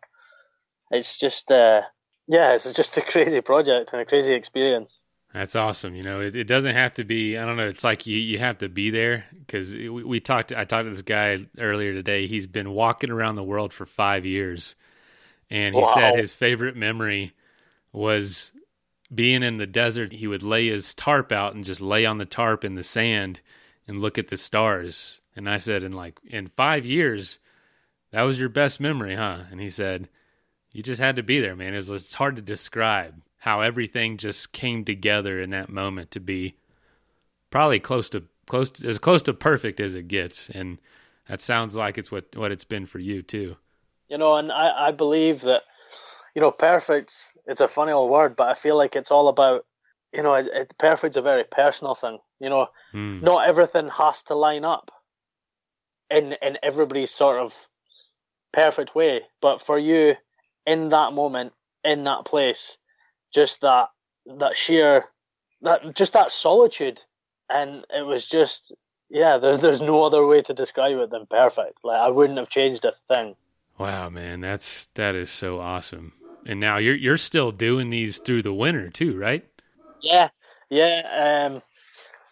[0.92, 1.82] It's just uh
[2.28, 5.03] yeah it's just a crazy project and a crazy experience
[5.34, 5.96] that's awesome.
[5.96, 7.38] You know, it, it doesn't have to be.
[7.38, 7.67] I don't know.
[7.67, 10.52] It's like you, you have to be there because we, we talked.
[10.52, 12.28] I talked to this guy earlier today.
[12.28, 14.76] He's been walking around the world for five years,
[15.50, 15.93] and he wow.
[15.96, 17.34] said his favorite memory
[17.91, 18.52] was
[19.13, 20.13] being in the desert.
[20.13, 23.41] He would lay his tarp out and just lay on the tarp in the sand
[23.88, 25.19] and look at the stars.
[25.36, 27.39] And I said, in like in five years,
[28.12, 29.39] that was your best memory, huh?
[29.50, 30.10] And he said,
[30.72, 31.74] you just had to be there, man.
[31.74, 36.56] It's, it's hard to describe how everything just came together in that moment to be
[37.50, 40.50] probably close to close to, as close to perfect as it gets.
[40.50, 40.80] And
[41.28, 43.58] that sounds like it's what what it's been for you too.
[44.08, 45.64] You know and i i believe that
[46.34, 49.66] you know perfect it's a funny old word but i feel like it's all about
[50.14, 52.20] you know it, it perfect's a very personal thing.
[52.40, 53.22] You know mm.
[53.22, 54.90] not everything has to line up
[56.10, 57.68] in in everybody's sort of
[58.54, 59.22] perfect way.
[59.42, 60.16] But for you
[60.66, 61.52] in that moment
[61.84, 62.78] in that place
[63.34, 63.89] just that
[64.38, 65.06] that sheer
[65.62, 67.02] that just that solitude,
[67.50, 68.74] and it was just
[69.10, 69.38] yeah.
[69.38, 71.80] There's there's no other way to describe it than perfect.
[71.84, 73.36] Like I wouldn't have changed a thing.
[73.78, 76.13] Wow, man, that's that is so awesome.
[76.46, 79.46] And now you're you're still doing these through the winter too, right?
[80.02, 80.30] Yeah,
[80.69, 81.48] yeah.
[81.50, 81.62] Um,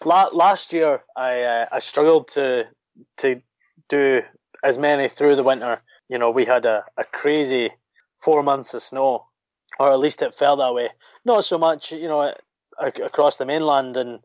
[0.05, 2.67] la- last year I uh, I struggled to
[3.17, 3.41] to
[3.89, 4.21] do
[4.63, 5.81] as many through the winter.
[6.09, 7.71] You know, we had a, a crazy
[8.19, 9.27] four months of snow,
[9.79, 10.89] or at least it felt that way.
[11.25, 12.33] Not so much, you know,
[12.79, 14.19] across the mainland and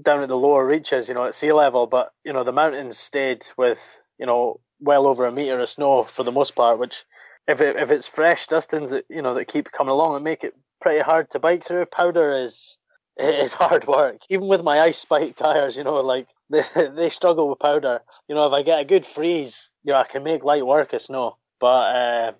[0.00, 2.98] down at the lower reaches, you know, at sea level, but you know, the mountains
[2.98, 6.78] stayed with, you know, well over a meter of snow for the most part.
[6.78, 7.04] Which,
[7.46, 10.44] if it, if it's fresh dustings that you know that keep coming along and make
[10.44, 12.76] it pretty hard to bike through, powder is
[13.16, 14.18] it's hard work.
[14.30, 16.62] Even with my ice spike tires, you know, like they
[16.94, 18.00] they struggle with powder.
[18.28, 20.92] You know, if I get a good freeze, you know, I can make light work
[20.92, 21.36] of snow.
[21.60, 21.66] But
[21.96, 22.32] uh,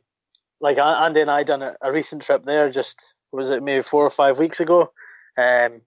[0.61, 2.71] like Andy and I done a, a, recent trip there.
[2.71, 4.93] Just was it maybe four or five weeks ago.
[5.37, 5.83] Um,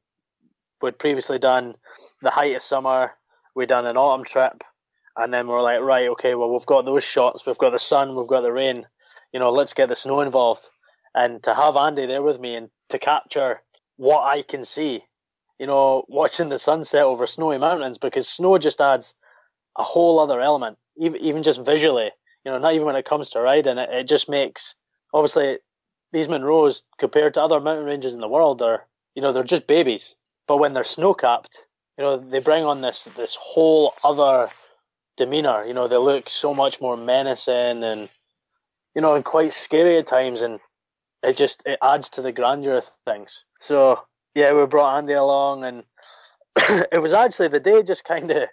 [0.82, 1.76] we'd previously done
[2.22, 3.12] the height of summer.
[3.56, 4.64] We'd done an autumn trip,
[5.16, 7.46] and then we're like, right, okay, well we've got those shots.
[7.46, 8.16] We've got the sun.
[8.16, 8.86] We've got the rain.
[9.34, 10.66] You know, let's get the snow involved.
[11.14, 13.62] And to have Andy there with me and to capture
[13.98, 15.04] what I can see,
[15.60, 19.14] you know, watching the sunset over snowy mountains because snow just adds
[19.78, 22.12] a whole other element, even even just visually
[22.46, 24.76] you know, not even when it comes to riding, it, it just makes
[25.14, 25.60] obviously
[26.12, 29.68] these Munros compared to other mountain ranges in the world are, you know, they're just
[29.68, 30.16] babies.
[30.48, 31.58] But when they're snow capped,
[31.98, 34.50] you know, they bring on this this whole other
[35.18, 35.64] demeanor.
[35.66, 38.10] You know, they look so much more menacing and
[38.96, 40.60] you know, and quite scary at times, and
[41.24, 43.46] it just it adds to the grandeur of things.
[43.60, 44.02] So
[44.36, 45.84] yeah, we brought Andy along, and
[46.92, 48.50] it was actually the day just kind of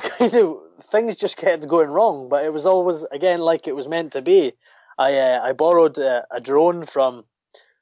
[0.18, 3.88] kind of things just kept going wrong, but it was always again like it was
[3.88, 4.52] meant to be.
[4.98, 7.24] I uh, I borrowed a, a, drone from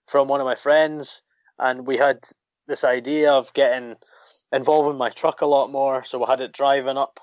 [0.06, 1.22] from one of my friends,
[1.58, 2.20] and we had
[2.66, 3.96] this idea of getting
[4.52, 6.04] involving my truck a lot more.
[6.04, 7.20] So we had it driving up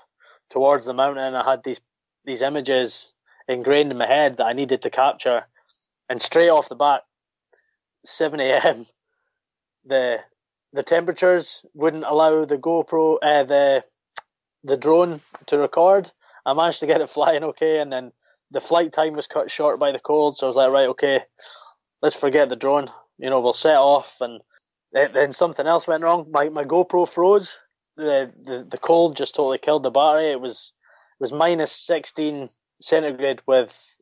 [0.50, 1.34] towards the mountain.
[1.34, 1.80] I had these
[2.24, 3.12] these images
[3.48, 5.46] ingrained in my head that I needed to capture,
[6.08, 7.02] and straight off the bat,
[8.04, 8.86] seven a.m.
[9.84, 10.20] the
[10.72, 13.84] the temperatures wouldn't allow the GoPro uh, the
[14.64, 16.10] the drone to record.
[16.44, 18.12] I managed to get it flying okay, and then
[18.50, 20.36] the flight time was cut short by the cold.
[20.36, 21.20] So I was like, right, okay,
[22.00, 22.90] let's forget the drone.
[23.18, 24.40] You know, we'll set off, and
[24.92, 26.28] then something else went wrong.
[26.30, 27.58] My my GoPro froze.
[27.96, 30.32] The, the the cold just totally killed the battery.
[30.32, 30.72] It was
[31.20, 32.48] it was minus sixteen
[32.80, 33.96] centigrade with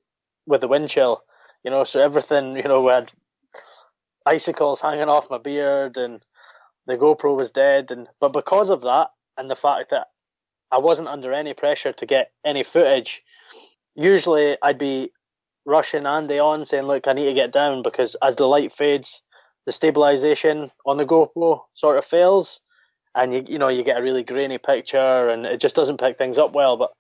[0.46, 1.22] with the wind chill.
[1.64, 3.10] You know, so everything you know we had
[4.24, 6.22] icicles hanging off my beard, and
[6.86, 7.90] the GoPro was dead.
[7.90, 10.08] And but because of that, and the fact that
[10.72, 13.22] I wasn't under any pressure to get any footage.
[13.94, 15.12] Usually, I'd be
[15.64, 19.22] rushing Andy on, saying, "Look, I need to get down," because as the light fades,
[19.66, 22.60] the stabilization on the GoPro sort of fails,
[23.14, 26.16] and you you know you get a really grainy picture, and it just doesn't pick
[26.16, 26.76] things up well.
[26.76, 26.92] But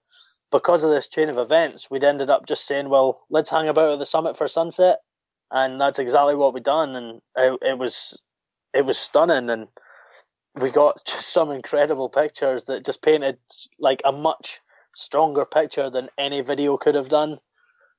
[0.50, 3.92] because of this chain of events, we'd ended up just saying, well, let's hang about
[3.92, 4.98] at the summit for sunset,
[5.50, 8.20] and that's exactly what we done, and it, it was
[8.74, 9.68] it was stunning, and
[10.54, 13.38] we got just some incredible pictures that just painted
[13.78, 14.60] like a much
[14.94, 17.38] stronger picture than any video could have done.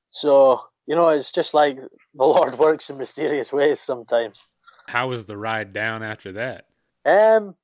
[0.10, 4.48] So you know, it's just like the Lord works in mysterious ways sometimes.
[4.88, 6.66] How was the ride down after that?
[7.06, 7.56] Um,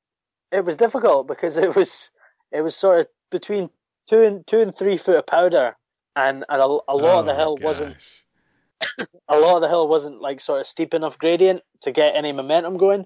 [0.51, 2.09] it was difficult because it was
[2.51, 3.69] it was sort of between
[4.07, 5.75] two and two and three foot of powder,
[6.15, 7.63] and and a, a lot oh of the hill gosh.
[7.63, 7.95] wasn't
[9.27, 12.31] a lot of the hill wasn't like sort of steep enough gradient to get any
[12.31, 13.05] momentum going.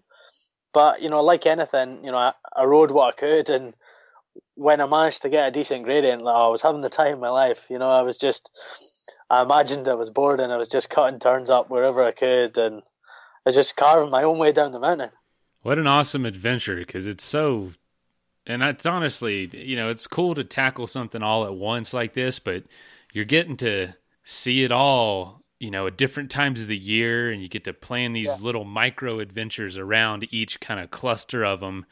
[0.73, 3.73] But you know, like anything, you know, I, I rode what I could, and
[4.55, 7.19] when I managed to get a decent gradient, like, I was having the time of
[7.19, 7.67] my life.
[7.69, 8.51] You know, I was just,
[9.29, 12.57] I imagined I was bored, and I was just cutting turns up wherever I could,
[12.57, 15.11] and I was just carving my own way down the mountain.
[15.63, 17.71] What an awesome adventure because it's so
[18.45, 22.39] and it's honestly, you know, it's cool to tackle something all at once like this,
[22.39, 22.63] but
[23.13, 27.39] you're getting to see it all, you know, at different times of the year and
[27.39, 28.43] you get to plan these Yeah.
[28.43, 31.85] little micro adventures around each kind of cluster of them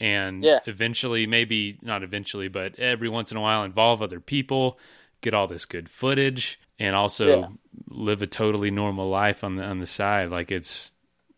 [0.00, 0.58] and Yeah.
[0.66, 4.76] eventually maybe not eventually, but every once in a while involve other people,
[5.20, 7.48] get all this good footage and also Yeah.
[7.88, 10.30] live a totally normal life on the on the side.
[10.30, 10.90] Like it's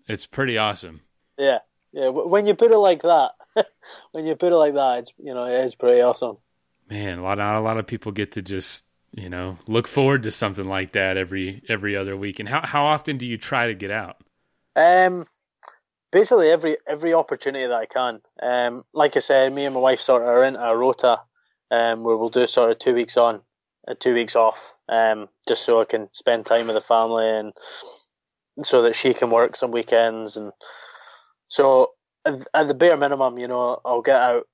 [0.09, 1.03] it's pretty awesome.
[1.37, 1.59] Yeah,
[1.93, 2.09] yeah.
[2.09, 3.33] When you put it like that,
[4.13, 6.39] when you put it like that, it's you know it is pretty awesome.
[6.89, 8.85] Man, a lot not a lot of people get to just
[9.17, 12.41] you know look forward to something like that every every other week.
[12.41, 14.17] And how how often do you try to get out?
[14.77, 15.27] Um,
[16.13, 18.21] basically every every opportunity that I can.
[18.43, 21.21] Um, like I said, me and my wife sort of are into a rota,
[21.71, 23.41] um, where we'll do sort of two weeks on,
[23.87, 27.53] and two weeks off, um, just so I can spend time with the family and
[28.63, 30.53] so that she can work some weekends and
[31.49, 31.91] so
[32.25, 34.49] at the bare minimum, you know, I'll get out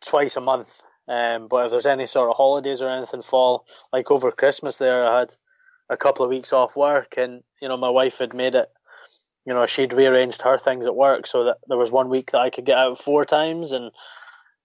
[0.00, 0.82] twice a month.
[1.10, 5.04] Um, but if there's any sort of holidays or anything fall, like over Christmas there,
[5.04, 5.34] I had
[5.88, 8.70] a couple of weeks off work, and you know, my wife had made it.
[9.44, 12.40] You know, she'd rearranged her things at work so that there was one week that
[12.40, 13.90] I could get out four times, and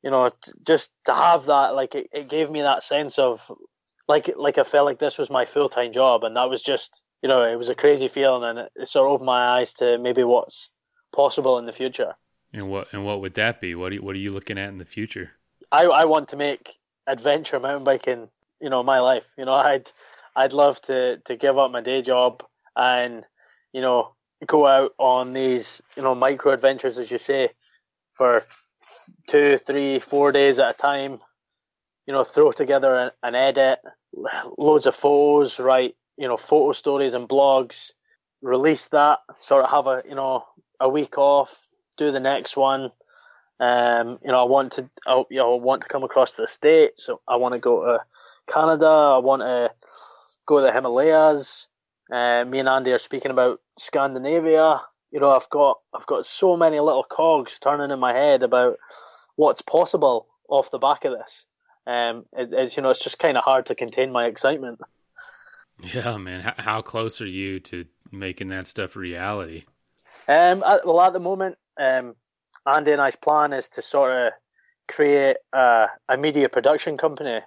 [0.04, 3.52] you know, t- just to have that, like, it, it gave me that sense of,
[4.08, 7.02] like, like I felt like this was my full time job, and that was just,
[7.24, 9.74] you know, it was a crazy feeling, and it, it sort of opened my eyes
[9.76, 10.70] to maybe what's
[11.12, 12.14] possible in the future.
[12.54, 13.74] And what and what would that be?
[13.74, 15.32] What are what are you looking at in the future?
[15.71, 18.30] I I want to make adventure mountain biking,
[18.62, 19.32] you know, my life.
[19.38, 19.91] You know, I'd
[20.36, 22.43] I'd love to to give up my day job
[22.75, 23.23] and
[23.73, 24.13] you know
[24.45, 27.49] go out on these you know micro adventures, as you say,
[28.13, 28.45] for
[29.28, 31.19] two, three, four days at a time.
[32.08, 33.80] You know, throw together an, an edit,
[34.58, 37.91] loads of photos, write you know photo stories and blogs,
[38.41, 40.45] release that, sort of have a you know
[40.80, 41.65] a week off,
[41.97, 42.91] do the next one.
[43.60, 46.48] Um, you know, I want to, I, you know, I want to come across the
[46.48, 47.06] states.
[47.06, 48.00] So I want to go to
[48.52, 48.88] Canada.
[48.88, 49.72] I want to
[50.46, 51.68] go to the Himalayas.
[52.12, 54.82] Uh, me and Andy are speaking about Scandinavia.
[55.12, 58.78] You know, I've got, I've got so many little cogs turning in my head about
[59.36, 61.46] what's possible off the back of this.
[61.88, 64.80] Um, it, it's you know, it's just kind of hard to contain my excitement.
[65.82, 66.41] Yeah, man.
[66.41, 69.63] How, how close are you to making that stuff reality?
[70.28, 72.15] Um, at, well, at the moment, um,
[72.65, 74.34] Andy and I's plan is to sort of
[74.88, 77.41] create a, a media production company.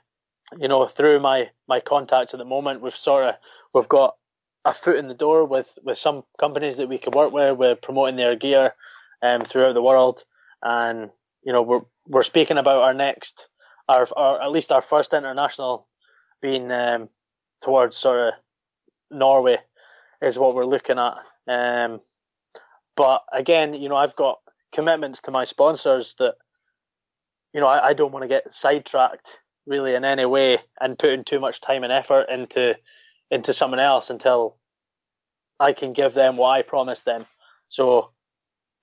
[0.59, 3.35] You know, through my my contacts at the moment, we've sort of
[3.74, 4.16] we've got
[4.64, 7.59] a foot in the door with with some companies that we could work with.
[7.59, 8.74] We're promoting their gear
[9.22, 10.24] um, throughout the world,
[10.62, 11.11] and
[11.42, 13.48] you know, we're we're speaking about our next,
[13.88, 15.87] our, our at least our first international
[16.40, 17.09] being um,
[17.62, 18.35] towards sort of
[19.11, 19.59] Norway
[20.22, 21.14] is what we're looking at.
[21.46, 22.00] Um,
[22.96, 24.38] but again, you know, I've got
[24.72, 26.35] commitments to my sponsors that,
[27.52, 31.24] you know, I, I don't want to get sidetracked really in any way and putting
[31.24, 32.76] too much time and effort into
[33.31, 34.57] into someone else until
[35.61, 37.26] I can give them what I promised them.
[37.68, 38.11] So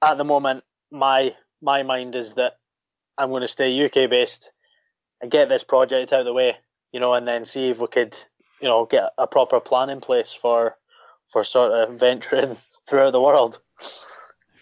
[0.02, 2.58] at the moment, my my mind is that
[3.18, 4.52] I'm going to stay UK based
[5.22, 6.56] and get this project out of the way,
[6.92, 8.16] you know, and then see if we could,
[8.62, 10.78] you know, get a proper plan in place for
[11.28, 12.58] for sort of venturing
[12.88, 13.60] throughout the world.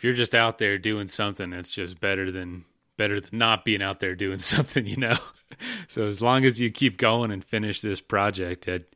[0.04, 2.66] You're just out there doing something, it's just better than
[2.97, 5.18] better than not being out there doing something, you know.
[5.88, 8.93] so as long as you keep going and finish this project, it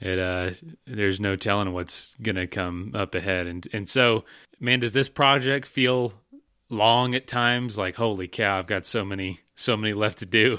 [0.00, 0.50] it uh
[0.86, 3.46] there's no telling what's gonna come up ahead.
[3.46, 4.24] And and so,
[4.60, 6.12] man, does this project feel
[6.68, 7.78] long at times?
[7.78, 10.58] Like, holy cow, I've got so many so many left to do.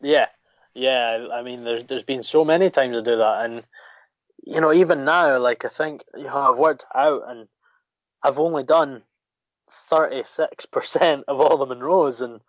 [0.00, 0.26] Yeah,
[0.74, 1.28] yeah.
[1.32, 3.64] I mean, there's there's been so many times to do that, and
[4.46, 7.48] you know, even now, like I think you know, I've worked out, and
[8.22, 9.02] I've only done
[9.90, 12.20] 36% of all the Munros.
[12.20, 12.40] And,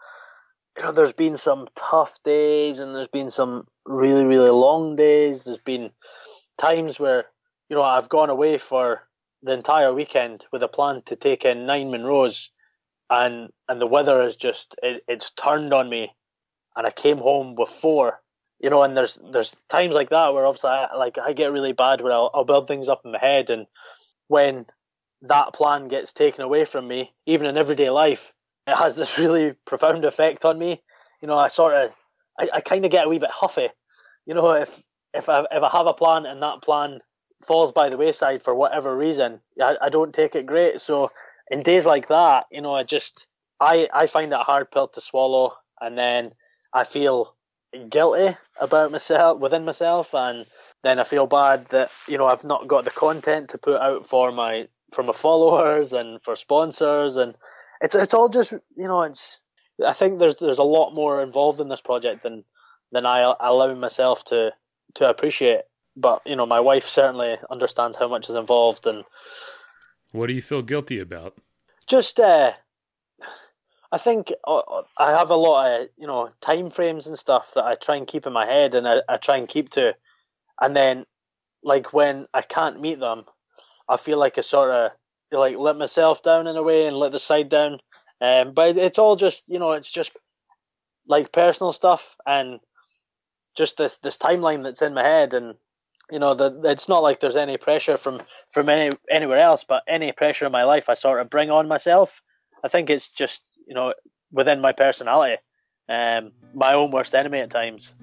[0.76, 5.44] you know, there's been some tough days and there's been some really, really long days.
[5.44, 5.92] There's been
[6.58, 7.26] times where,
[7.70, 9.08] you know, I've gone away for
[9.44, 12.50] the entire weekend with a plan to take in nine Munros
[13.10, 16.12] and, and the weather has just, it, it's turned on me.
[16.76, 18.22] And I came home with four
[18.60, 21.74] you know, and there's there's times like that where obviously I, like I get really
[21.74, 23.68] bad where I'll, I'll build things up in my head, and
[24.28, 24.66] when
[25.24, 28.34] that plan gets taken away from me, even in everyday life,
[28.68, 30.82] it has this really profound effect on me.
[31.22, 31.96] You know, I sort of,
[32.40, 33.70] I, I kind of get a wee bit huffy.
[34.26, 37.02] You know, if if I if I have a plan and that plan
[37.46, 40.82] falls by the wayside for whatever reason, I, I don't take it great.
[40.82, 41.12] So
[41.50, 43.28] in days like that, you know, I just
[43.60, 46.34] I I find it a hard pill to swallow, and then
[46.74, 47.34] I feel
[47.90, 50.46] guilty about myself within myself, and
[50.84, 54.06] then I feel bad that you know I've not got the content to put out
[54.06, 57.36] for my for my followers and for sponsors, and
[57.82, 59.40] it's it's all just you know it's
[59.86, 62.44] I think there's there's a lot more involved in this project than
[62.92, 64.52] than I allow myself to
[64.96, 65.62] to appreciate.
[65.96, 69.04] But you know, my wife certainly understands how much is involved, and
[70.12, 71.36] what do you feel guilty about?
[71.88, 72.54] Just uh,
[73.92, 77.54] I think uh, uh, I have a lot of you know time frames and stuff
[77.56, 79.96] that I try and keep in my head and I, I try and keep to,
[80.60, 81.06] and then
[81.64, 83.26] like when I can't meet them,
[83.88, 84.92] I feel like I sort of
[85.32, 87.80] like let myself down in a way and let the side down.
[88.20, 90.12] Um, but it's all just you know it's just
[91.08, 92.60] like personal stuff and
[93.56, 95.56] just this this timeline that's in my head and
[96.12, 99.84] you know that it's not like there's any pressure from from any anywhere else but
[99.88, 102.22] any pressure in my life I sort of bring on myself
[102.64, 103.94] I think it's just you know
[104.32, 105.38] within my personality,
[105.90, 107.94] um, my own worst enemy at times.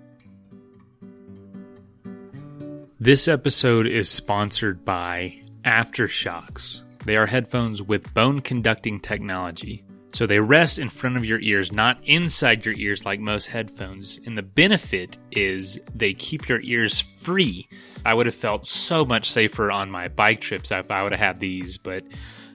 [2.99, 6.83] This episode is sponsored by AfterShokz.
[7.05, 9.85] They are headphones with bone conducting technology.
[10.13, 14.21] So they rest in front of your ears, not inside your ears like most headphones.
[14.25, 17.69] And the benefit is they keep your ears free.
[18.07, 21.21] I would have felt so much safer on my bike trips if I would have
[21.21, 22.05] had these, but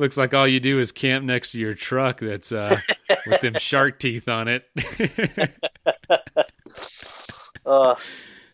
[0.04, 2.78] looks like all you do is camp next to your truck that's uh,
[3.26, 4.66] with them shark teeth on it.
[7.66, 7.96] uh,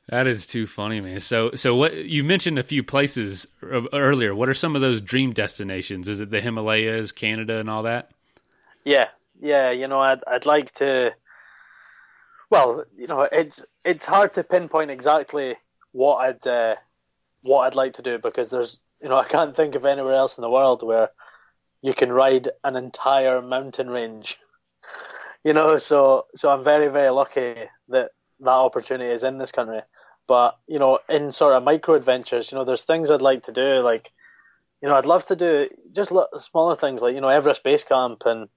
[0.10, 1.20] that is too funny, man.
[1.22, 4.36] So, so what you mentioned a few places earlier.
[4.36, 6.08] What are some of those dream destinations?
[6.08, 8.12] Is it the Himalayas, Canada, and all that?
[8.86, 9.06] Yeah,
[9.41, 9.72] yeah.
[9.72, 11.16] You know, I'd I'd like to
[12.52, 15.56] well, you know, it's it's hard to pinpoint exactly
[15.93, 16.76] what I'd uh,
[17.41, 20.38] what I'd like to do because there's you know I can't think of anywhere else
[20.38, 21.10] in the world where
[21.82, 24.38] you can ride an entire mountain range.
[25.44, 27.56] you know, so so I'm very very lucky
[27.90, 29.82] that that opportunity is in this country.
[30.28, 33.52] But you know, in sort of micro adventures, you know, there's things I'd like to
[33.52, 33.80] do.
[33.80, 34.12] Like,
[34.82, 38.24] you know, I'd love to do just smaller things like you know Everest Base Camp
[38.26, 38.50] and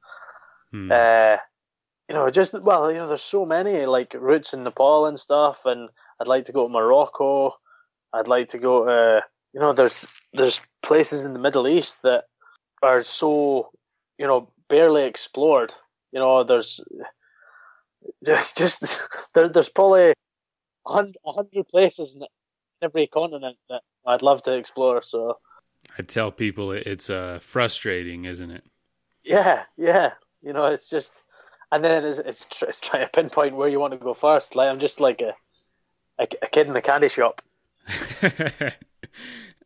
[0.70, 0.90] hmm.
[0.92, 1.36] uh,
[2.08, 5.64] you know, just well, you know, there's so many like routes in Nepal and stuff,
[5.64, 5.88] and
[6.20, 7.54] I'd like to go to Morocco.
[8.12, 9.22] I'd like to go to,
[9.54, 12.24] you know, there's there's places in the Middle East that
[12.82, 13.70] are so,
[14.18, 15.74] you know, barely explored.
[16.12, 16.80] You know, there's
[18.24, 19.00] just just
[19.34, 20.14] there, there's probably
[20.86, 20.94] a
[21.26, 22.22] hundred places in
[22.82, 25.02] every continent that I'd love to explore.
[25.02, 25.38] So
[25.98, 28.64] I tell people it's uh, frustrating, isn't it?
[29.24, 30.12] Yeah, yeah.
[30.42, 31.22] You know, it's just,
[31.70, 34.56] and then it's, it's, it's trying to pinpoint where you want to go first.
[34.56, 35.34] Like I'm just like a
[36.18, 37.42] a, a kid in the candy shop.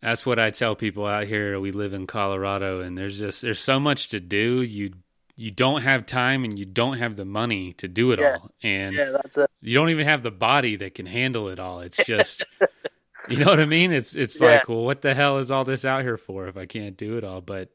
[0.02, 1.58] That's what I tell people out here.
[1.58, 4.62] We live in Colorado, and there's just there's so much to do.
[4.62, 4.92] You
[5.36, 8.38] you don't have time, and you don't have the money to do it Yeah.
[8.40, 9.50] all, and Yeah, that's it.
[9.60, 11.80] you don't even have the body that can handle it all.
[11.80, 12.44] It's just,
[13.28, 13.92] you know what I mean?
[13.92, 14.46] It's it's Yeah.
[14.46, 17.18] like, well, what the hell is all this out here for if I can't do
[17.18, 17.40] it all?
[17.42, 17.68] But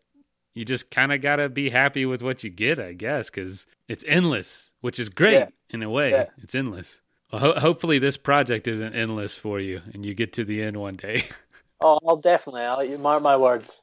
[0.55, 4.03] you just kind of gotta be happy with what you get, I guess, because it's
[4.07, 5.47] endless, which is great Yeah.
[5.69, 6.27] in a way.
[6.41, 6.99] It's endless.
[7.31, 10.77] Well, ho- hopefully, this project isn't endless for you, and you get to the end
[10.77, 11.23] one day.
[11.81, 12.61] Oh, I'll definitely.
[12.61, 13.81] I'll you mark my words.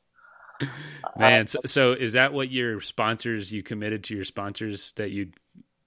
[1.19, 3.53] Man, so, so is that what your sponsors?
[3.53, 5.31] You committed to your sponsors that you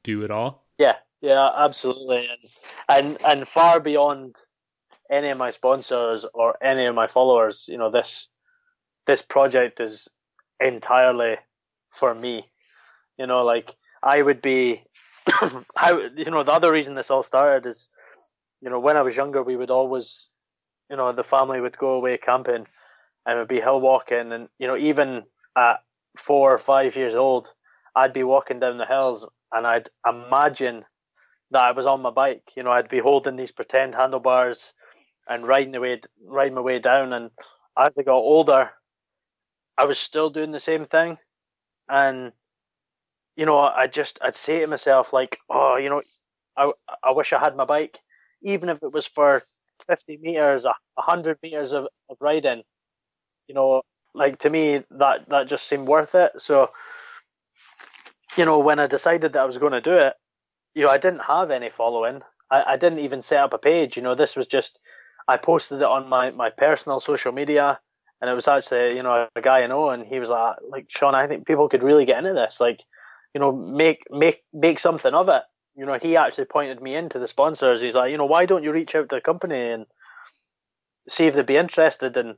[0.03, 0.66] do it all?
[0.78, 2.49] Yeah, yeah, absolutely, and
[2.89, 4.36] and and far beyond
[5.09, 7.68] any of my sponsors or any of my followers.
[7.68, 8.30] You know, this
[9.05, 10.07] this project is
[10.59, 11.38] entirely
[11.89, 12.49] for me.
[13.18, 14.84] You know, like I would be.
[15.76, 17.89] how you know the other reason this all started is,
[18.59, 20.30] you know, when I was younger, we would always,
[20.91, 22.67] you know, the family would go away camping,
[23.25, 25.23] and would be hill walking, and you know, even
[25.57, 25.77] at
[26.17, 27.53] four or five years old,
[27.95, 30.85] I'd be walking down the hills and I'd imagine
[31.51, 32.51] that I was on my bike.
[32.55, 34.73] You know, I'd be holding these pretend handlebars
[35.27, 37.13] and riding the way riding my way down.
[37.13, 37.31] And
[37.77, 38.71] as I got older,
[39.77, 41.17] I was still doing the same thing.
[41.89, 42.31] And
[43.35, 46.01] you know, I just I'd say to myself like, oh, you know,
[46.57, 46.71] I
[47.03, 47.97] I wish I had my bike,
[48.41, 49.43] even if it was for
[49.88, 52.63] fifty meters, a hundred meters of, of riding.
[53.47, 53.82] You know,
[54.13, 56.39] like to me that that just seemed worth it.
[56.41, 56.71] So
[58.38, 60.13] you know, when I decided that I was going to do it,
[60.73, 62.21] you know, I didn't have any following.
[62.49, 63.97] I, I didn't even set up a page.
[63.97, 64.79] You know, this was just
[65.27, 67.79] I posted it on my, my personal social media,
[68.21, 70.86] and it was actually you know a guy I know, and he was like, like
[70.89, 72.59] Sean, I think people could really get into this.
[72.59, 72.84] Like,
[73.34, 75.41] you know, make make make something of it.
[75.82, 77.82] You know, he actually pointed me into the sponsors.
[77.82, 79.88] He's like, you know, why don't you reach out to the company and
[81.09, 82.15] see if they'd be interested?
[82.17, 82.36] And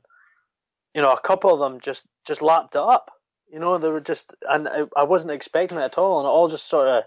[0.94, 3.10] you know, a couple of them just just lapped it up.
[3.52, 6.30] You know, they were just, and I, I wasn't expecting it at all, and it
[6.30, 7.04] all just sort of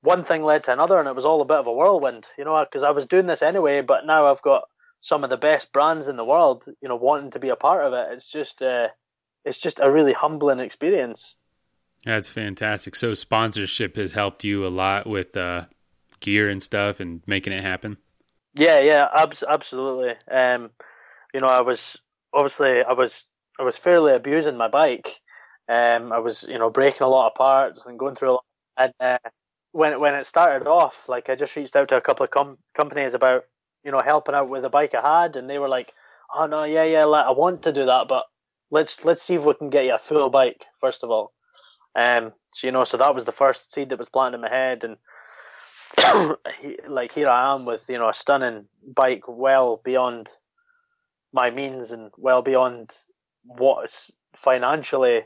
[0.00, 2.26] one thing led to another, and it was all a bit of a whirlwind.
[2.36, 4.64] You know, because I was doing this anyway, but now I've got
[5.00, 6.64] some of the best brands in the world.
[6.82, 8.08] You know, wanting to be a part of it.
[8.14, 8.88] It's just, uh,
[9.44, 11.36] it's just a really humbling experience.
[12.04, 12.96] That's fantastic.
[12.96, 15.66] So sponsorship has helped you a lot with uh,
[16.20, 17.98] gear and stuff and making it happen.
[18.54, 20.14] Yeah, yeah, abs- absolutely.
[20.30, 20.70] Um,
[21.34, 21.98] you know, I was
[22.32, 23.24] obviously I was
[23.58, 25.20] I was fairly abusing my bike.
[25.68, 28.44] Um, I was you know breaking a lot of parts and going through a lot.
[28.76, 29.18] And uh,
[29.72, 32.58] when when it started off, like I just reached out to a couple of com-
[32.74, 33.44] companies about
[33.84, 35.92] you know helping out with the bike I had, and they were like,
[36.34, 38.24] "Oh no, yeah, yeah, like, I want to do that, but
[38.70, 41.32] let's let's see if we can get you a full bike first of all."
[41.94, 44.48] Um, so you know, so that was the first seed that was planted in my
[44.48, 44.96] head, and
[46.60, 50.28] he, like here I am with you know a stunning bike, well beyond
[51.32, 52.92] my means and well beyond
[53.44, 55.24] what's financially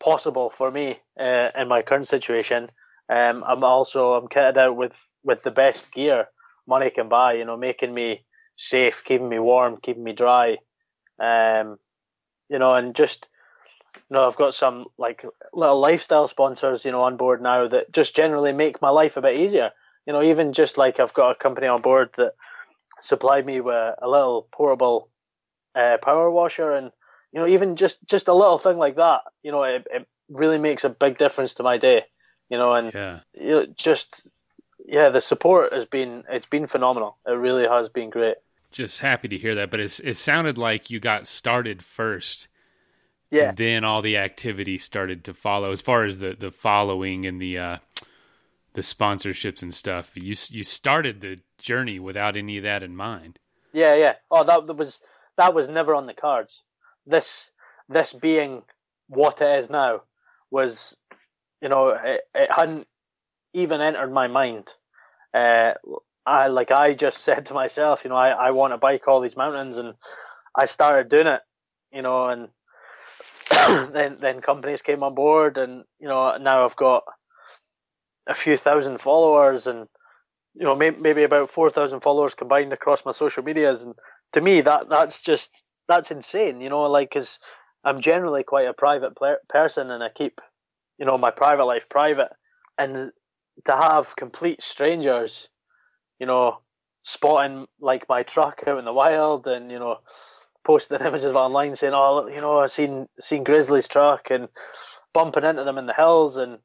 [0.00, 2.70] possible for me uh, in my current situation.
[3.08, 4.94] Um, I'm also I'm kitted out with
[5.24, 6.28] with the best gear
[6.66, 7.34] money can buy.
[7.34, 8.24] You know, making me
[8.56, 10.58] safe, keeping me warm, keeping me dry.
[11.18, 11.78] Um,
[12.48, 13.28] you know, and just
[14.12, 18.14] know, I've got some like little lifestyle sponsors, you know, on board now that just
[18.14, 19.70] generally make my life a bit easier.
[20.06, 22.34] You know, even just like I've got a company on board that
[23.00, 25.08] supplied me with a little portable
[25.74, 26.90] uh, power washer, and
[27.32, 30.58] you know, even just just a little thing like that, you know, it, it really
[30.58, 32.04] makes a big difference to my day.
[32.48, 33.20] You know, and Yeah.
[33.32, 34.28] you know, just
[34.84, 37.16] yeah, the support has been it's been phenomenal.
[37.26, 38.36] It really has been great.
[38.70, 39.70] Just happy to hear that.
[39.70, 42.48] But it's, it sounded like you got started first.
[43.32, 47.24] Yeah, And then all the activity started to follow as far as the, the following
[47.26, 47.78] and the uh,
[48.74, 50.10] the sponsorships and stuff.
[50.12, 53.38] But you you started the journey without any of that in mind.
[53.72, 54.14] Yeah, yeah.
[54.30, 55.00] Oh, that, was
[55.38, 56.62] that was never on the cards.
[57.06, 57.50] This
[57.88, 58.62] this being
[59.08, 60.02] what it is now
[60.50, 60.94] was,
[61.62, 62.86] you know, it, it hadn't
[63.54, 64.74] even entered my mind.
[65.32, 65.72] Uh,
[66.26, 69.20] I like I just said to myself, you know, I, I want to bike all
[69.20, 69.94] these mountains, and
[70.54, 71.40] I started doing it,
[71.92, 72.48] you know, and
[73.92, 77.04] then then companies came on board, and you know now I've got
[78.26, 79.88] a few thousand followers, and
[80.54, 83.94] you know maybe, maybe about four thousand followers combined across my social medias, and
[84.32, 85.52] to me that that's just
[85.88, 87.38] that's insane, you know, like because
[87.84, 89.16] I'm generally quite a private
[89.48, 90.40] person, and I keep
[90.98, 92.30] you know my private life private,
[92.78, 93.12] and
[93.64, 95.48] to have complete strangers,
[96.18, 96.60] you know,
[97.02, 99.98] spotting like my truck out in the wild, and you know
[100.64, 104.48] posting images of it online saying, "Oh, you know, I've seen seen Grizzly's truck and
[105.12, 106.58] bumping into them in the hills," and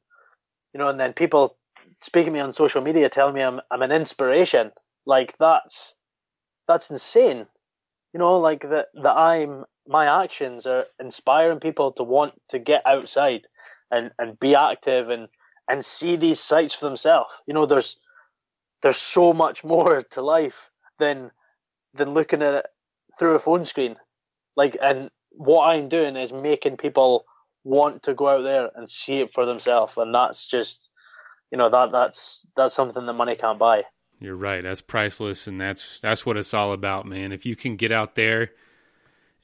[0.72, 1.56] you know, and then people
[2.02, 4.72] speaking to me on social media telling me I'm I'm an inspiration.
[5.06, 5.94] Like that's
[6.66, 7.46] that's insane.
[8.12, 12.86] You know, like that that I'm my actions are inspiring people to want to get
[12.86, 13.46] outside
[13.90, 15.28] and and be active and
[15.68, 17.32] and see these sights for themselves.
[17.46, 17.98] You know, there's
[18.82, 21.30] there's so much more to life than
[21.94, 22.66] than looking at it
[23.18, 23.96] through a phone screen.
[24.56, 27.24] Like, and what I'm doing is making people
[27.64, 30.90] want to go out there and see it for themselves, and that's just,
[31.50, 33.84] you know, that that's that's something that money can't buy.
[34.20, 34.62] You're right.
[34.62, 37.32] That's priceless, and that's that's what it's all about, man.
[37.32, 38.50] If you can get out there,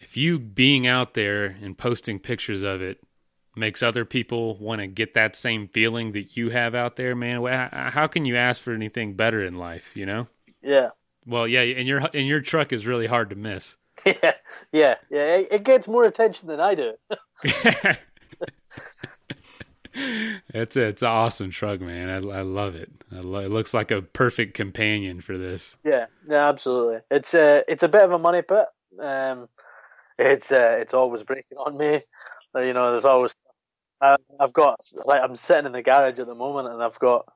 [0.00, 3.00] if you being out there and posting pictures of it
[3.56, 7.40] makes other people want to get that same feeling that you have out there, man.
[7.72, 9.92] How can you ask for anything better in life?
[9.94, 10.26] You know?
[10.60, 10.90] Yeah.
[11.26, 13.76] Well, yeah, and your and your truck is really hard to miss.
[14.06, 14.32] Yeah,
[14.72, 15.36] yeah, yeah.
[15.36, 16.94] It, it gets more attention than I do.
[19.94, 22.10] it's a, it's an awesome truck, man.
[22.10, 22.90] I, I love it.
[23.12, 25.76] I lo- it looks like a perfect companion for this.
[25.84, 26.98] Yeah, yeah, absolutely.
[27.10, 28.66] It's a it's a bit of a money pit.
[29.00, 29.48] Um,
[30.18, 32.02] it's uh, it's always breaking on me.
[32.54, 33.40] You know, there's always
[34.00, 37.26] I've got like I'm sitting in the garage at the moment, and I've got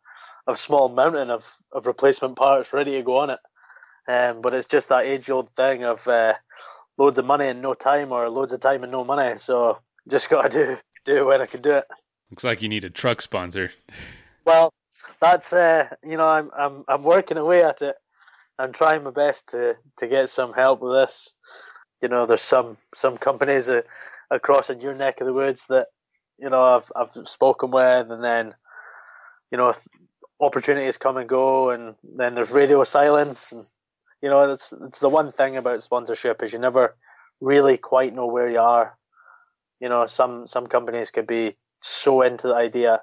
[0.46, 3.38] a small mountain of, of replacement parts ready to go on it.
[4.08, 6.34] Um, but it's just that age old thing of uh,
[6.96, 9.38] loads of money and no time, or loads of time and no money.
[9.38, 9.78] So
[10.08, 11.84] just got to do do it when I can do it.
[12.30, 13.70] Looks like you need a truck sponsor.
[14.44, 14.72] Well,
[15.20, 17.96] that's uh, you know I'm I'm I'm working away at it.
[18.58, 21.34] I'm trying my best to to get some help with this.
[22.02, 23.82] You know, there's some some companies uh,
[24.30, 25.88] across in your neck of the woods that
[26.38, 28.54] you know I've I've spoken with, and then
[29.50, 29.74] you know
[30.40, 33.66] opportunities come and go, and then there's radio silence, and
[34.22, 36.96] you know, that's it's the one thing about sponsorship is you never
[37.40, 38.96] really quite know where you are.
[39.80, 43.02] You know, some some companies could be so into the idea,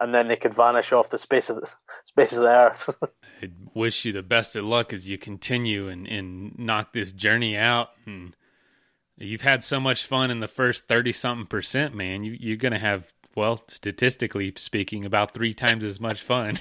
[0.00, 1.68] and then they could vanish off the space of the
[2.04, 2.90] space of the earth.
[3.42, 7.56] I wish you the best of luck as you continue and and knock this journey
[7.56, 7.90] out.
[8.06, 8.36] And
[9.16, 12.24] you've had so much fun in the first thirty something percent, man.
[12.24, 16.58] You you're gonna have well, statistically speaking, about three times as much fun.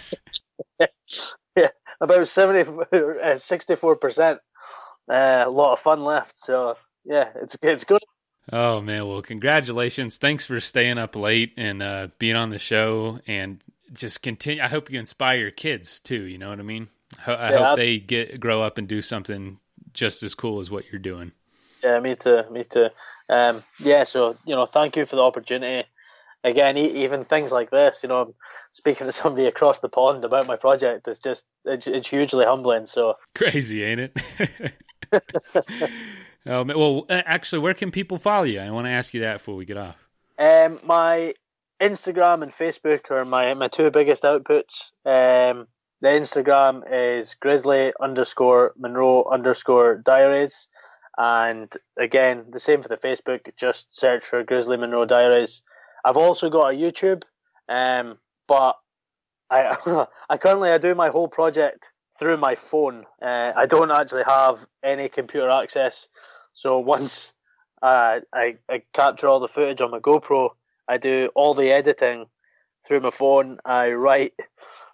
[1.55, 1.69] yeah,
[2.01, 2.85] about 70, uh,
[3.35, 4.39] 64%.
[5.09, 6.37] Uh, a lot of fun left.
[6.37, 8.01] So, yeah, it's, it's good.
[8.51, 9.07] Oh, man.
[9.07, 10.17] Well, congratulations.
[10.17, 14.61] Thanks for staying up late and uh, being on the show and just continue.
[14.61, 16.23] I hope you inspire your kids too.
[16.23, 16.89] You know what I mean?
[17.25, 19.59] I yeah, hope they get grow up and do something
[19.93, 21.31] just as cool as what you're doing.
[21.83, 22.43] Yeah, me too.
[22.51, 22.89] Me too.
[23.27, 25.87] Um, yeah, so you know, thank you for the opportunity
[26.43, 28.33] again, even things like this, you know,
[28.71, 32.85] speaking to somebody across the pond about my project is just it's, it's hugely humbling.
[32.85, 34.73] So crazy, ain't it?
[36.45, 38.59] um, well, actually, where can people follow you?
[38.59, 39.97] I want to ask you that before we get off.
[40.37, 41.33] Um, my
[41.81, 44.91] Instagram and Facebook are my my two biggest outputs.
[45.05, 45.67] Um,
[46.01, 50.69] the Instagram is grizzly underscore Munro underscore diaries.
[51.17, 53.49] And again, the same for the Facebook.
[53.57, 55.63] Just search for Grizzly Munro Diaries.
[56.03, 57.23] I've also got a YouTube,
[57.67, 58.77] um, but
[59.49, 63.05] I I currently I do my whole project through my phone.
[63.21, 66.07] Uh, I don't actually have any computer access.
[66.53, 67.33] So once
[67.81, 70.51] uh, I I capture all the footage on my GoPro,
[70.87, 72.27] I do all the editing
[72.87, 73.59] through my phone.
[73.65, 74.33] I write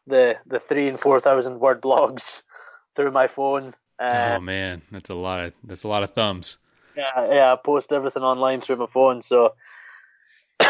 [0.08, 2.44] the the three and four thousand word blogs
[2.96, 3.74] through my phone.
[3.98, 6.58] Uh, oh man, that's a lot of that's a lot of thumbs.
[6.96, 7.54] Yeah, yeah.
[7.54, 9.54] I post everything online through my phone, so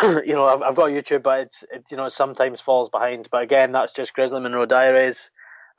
[0.25, 3.27] you know, I've, I've got YouTube, but it's it, you know sometimes falls behind.
[3.31, 5.29] But again, that's just Grizzly Munro Diaries.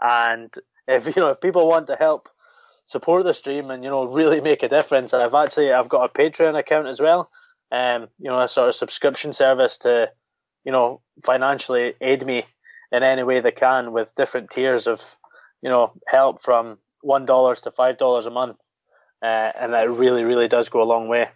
[0.01, 0.53] And
[0.87, 2.29] if you know if people want to help
[2.87, 6.13] support the stream and you know really make a difference, I've actually I've got a
[6.13, 7.31] Patreon account as well.
[7.73, 10.11] Um, you know, a sort of subscription service to
[10.65, 12.45] you know financially aid me
[12.93, 15.03] in any way they can with different tiers of
[15.63, 18.59] you know help from one dollars to five dollars a month,
[19.23, 21.29] uh, and that really really does go a long way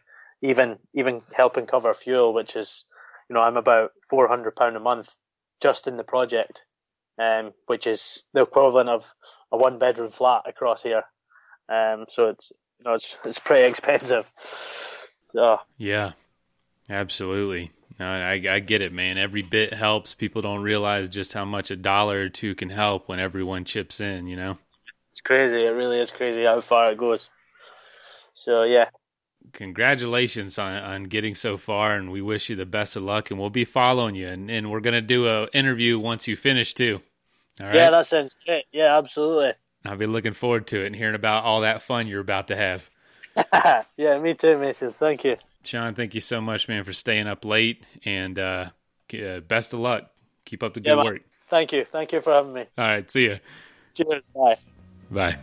[0.42, 2.84] even even helping cover fuel, which is
[3.28, 5.14] you know I'm about four hundred pound a month
[5.60, 6.62] just in the project,
[7.18, 9.12] um, which is the equivalent of
[9.52, 11.02] a one bedroom flat across here.
[11.68, 14.30] Um, so it's you know it's it's pretty expensive.
[15.32, 16.12] So yeah,
[16.88, 17.70] absolutely.
[17.98, 19.18] No, I, I get it, man.
[19.18, 20.14] Every bit helps.
[20.14, 24.00] People don't realize just how much a dollar or two can help when everyone chips
[24.00, 24.26] in.
[24.26, 24.58] You know,
[25.10, 25.62] it's crazy.
[25.62, 27.28] It really is crazy how far it goes.
[28.32, 28.86] So yeah,
[29.52, 33.40] congratulations on, on getting so far and we wish you the best of luck and
[33.40, 36.72] we'll be following you and, and we're going to do a interview once you finish
[36.72, 37.00] too
[37.60, 39.52] all right yeah that sounds great yeah absolutely
[39.84, 42.56] i'll be looking forward to it and hearing about all that fun you're about to
[42.56, 42.88] have
[43.96, 44.90] yeah, me too, Mason.
[44.90, 45.36] Thank you.
[45.62, 48.70] Sean, thank you so much, man, for staying up late, and uh,
[49.14, 50.10] uh, best of luck.
[50.44, 51.22] Keep up the good yeah, work.
[51.48, 51.84] Thank you.
[51.84, 52.64] Thank you for having me.
[52.78, 53.10] All right.
[53.10, 53.38] See you.
[53.94, 54.28] Cheers.
[54.28, 54.56] Bye.
[55.10, 55.36] Bye.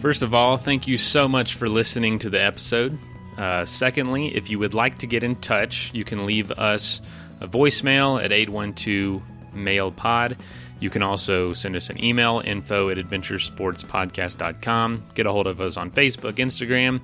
[0.00, 2.98] First of all, thank you so much for listening to the episode.
[3.36, 7.02] Uh, secondly, if you would like to get in touch, you can leave us
[7.38, 9.22] a voicemail at 812
[9.52, 10.38] mail pod.
[10.80, 15.04] You can also send us an email, info at adventuresportspodcast.com.
[15.14, 17.02] Get a hold of us on Facebook, Instagram.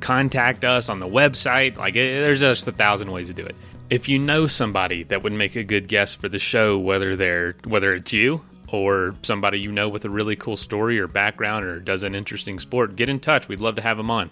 [0.00, 1.76] Contact us on the website.
[1.76, 3.54] Like, eh, there's just a thousand ways to do it.
[3.90, 7.56] If you know somebody that would make a good guest for the show, whether they're
[7.64, 8.40] whether it's you
[8.72, 12.58] or somebody you know with a really cool story or background or does an interesting
[12.58, 13.48] sport, get in touch.
[13.48, 14.30] We'd love to have them on.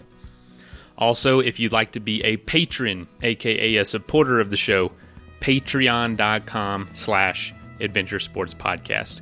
[0.97, 4.91] Also, if you'd like to be a patron, aka a supporter of the show,
[5.39, 9.21] patreon.com slash adventure sports podcast.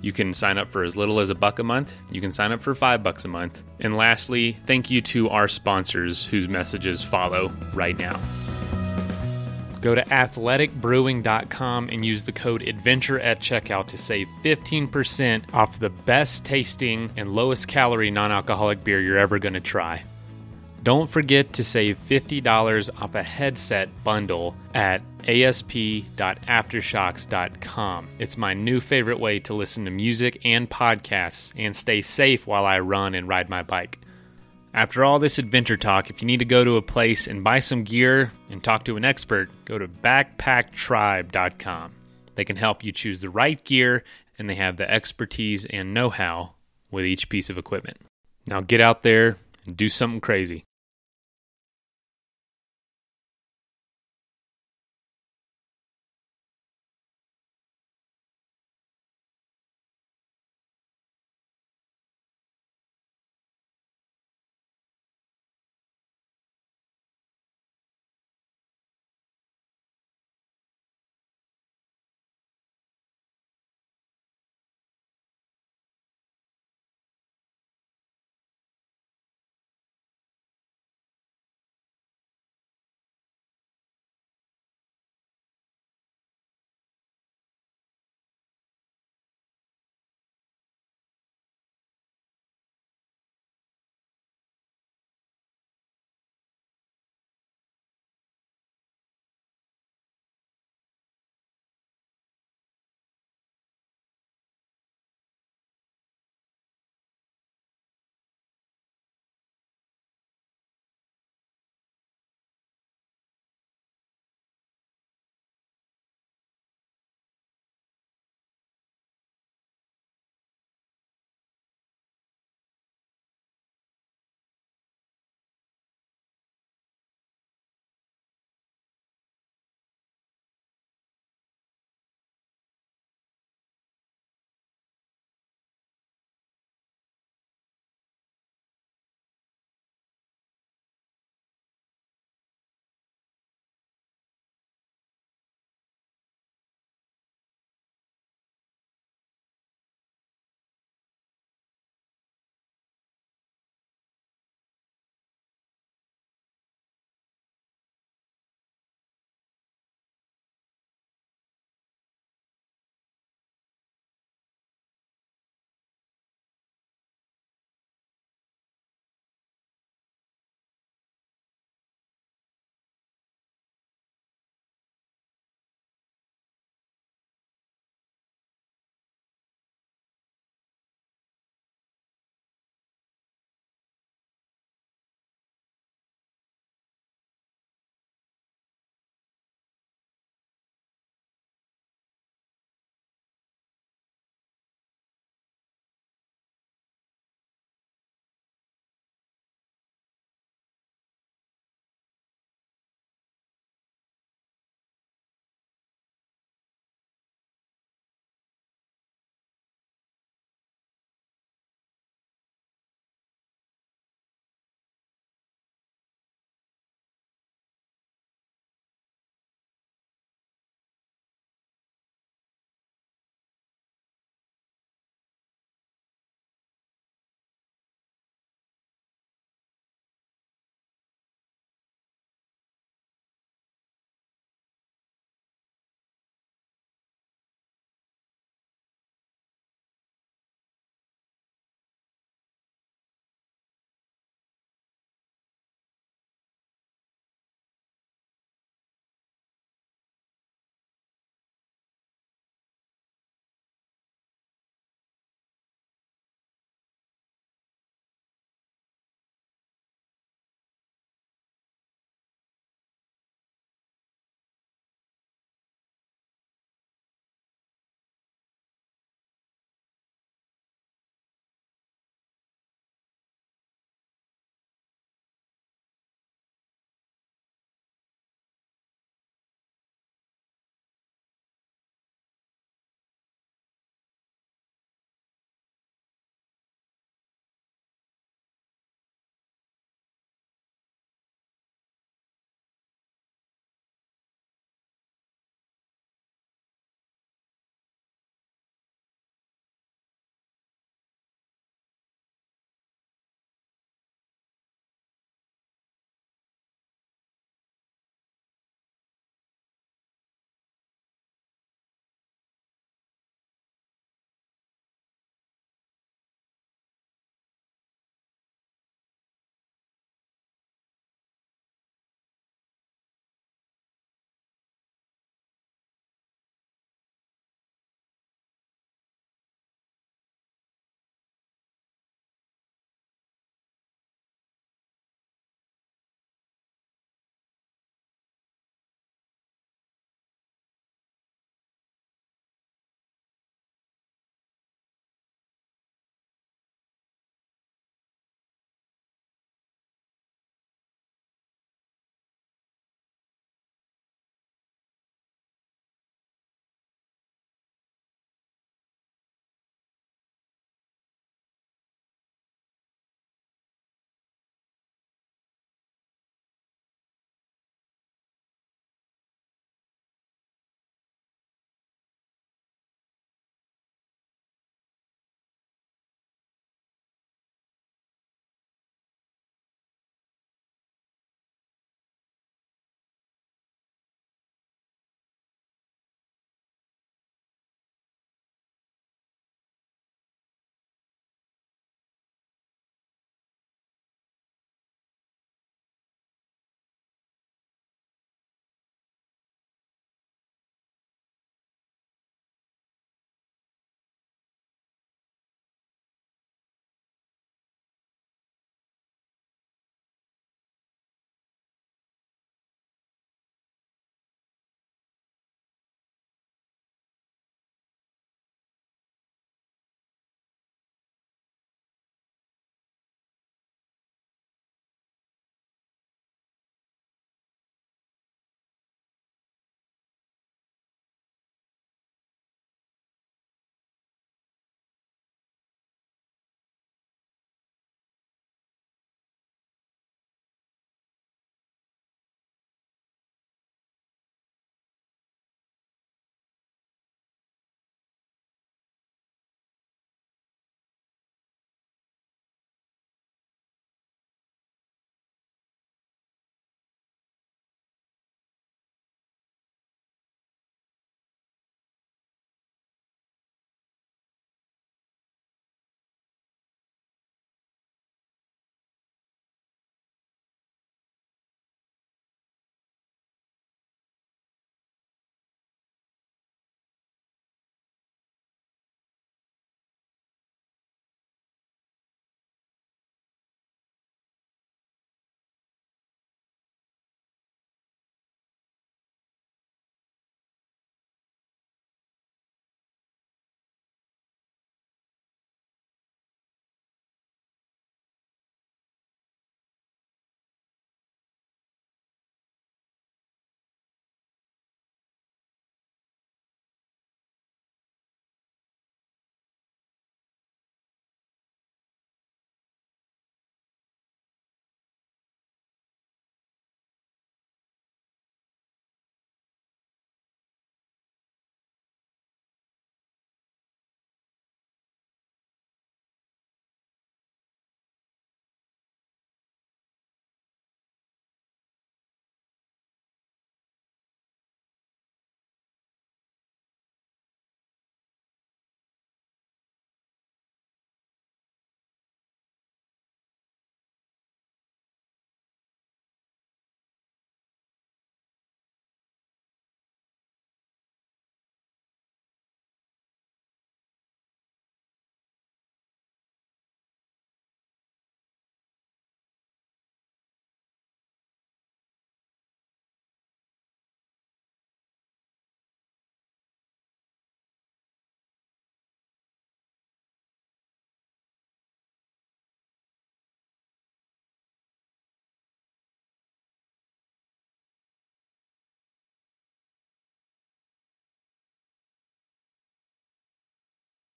[0.00, 1.92] You can sign up for as little as a buck a month.
[2.12, 3.62] You can sign up for five bucks a month.
[3.80, 8.20] And lastly, thank you to our sponsors whose messages follow right now.
[9.86, 15.90] Go to athleticbrewing.com and use the code ADVENTURE at checkout to save 15% off the
[15.90, 20.02] best tasting and lowest calorie non alcoholic beer you're ever going to try.
[20.82, 28.08] Don't forget to save $50 off a headset bundle at asp.aftershokz.com.
[28.18, 32.66] It's my new favorite way to listen to music and podcasts and stay safe while
[32.66, 34.00] I run and ride my bike.
[34.76, 37.60] After all this adventure talk, if you need to go to a place and buy
[37.60, 41.92] some gear and talk to an expert, go to backpacktribe.com.
[42.34, 44.04] They can help you choose the right gear
[44.38, 46.52] and they have the expertise and know how
[46.90, 47.96] with each piece of equipment.
[48.46, 50.64] Now get out there and do something crazy.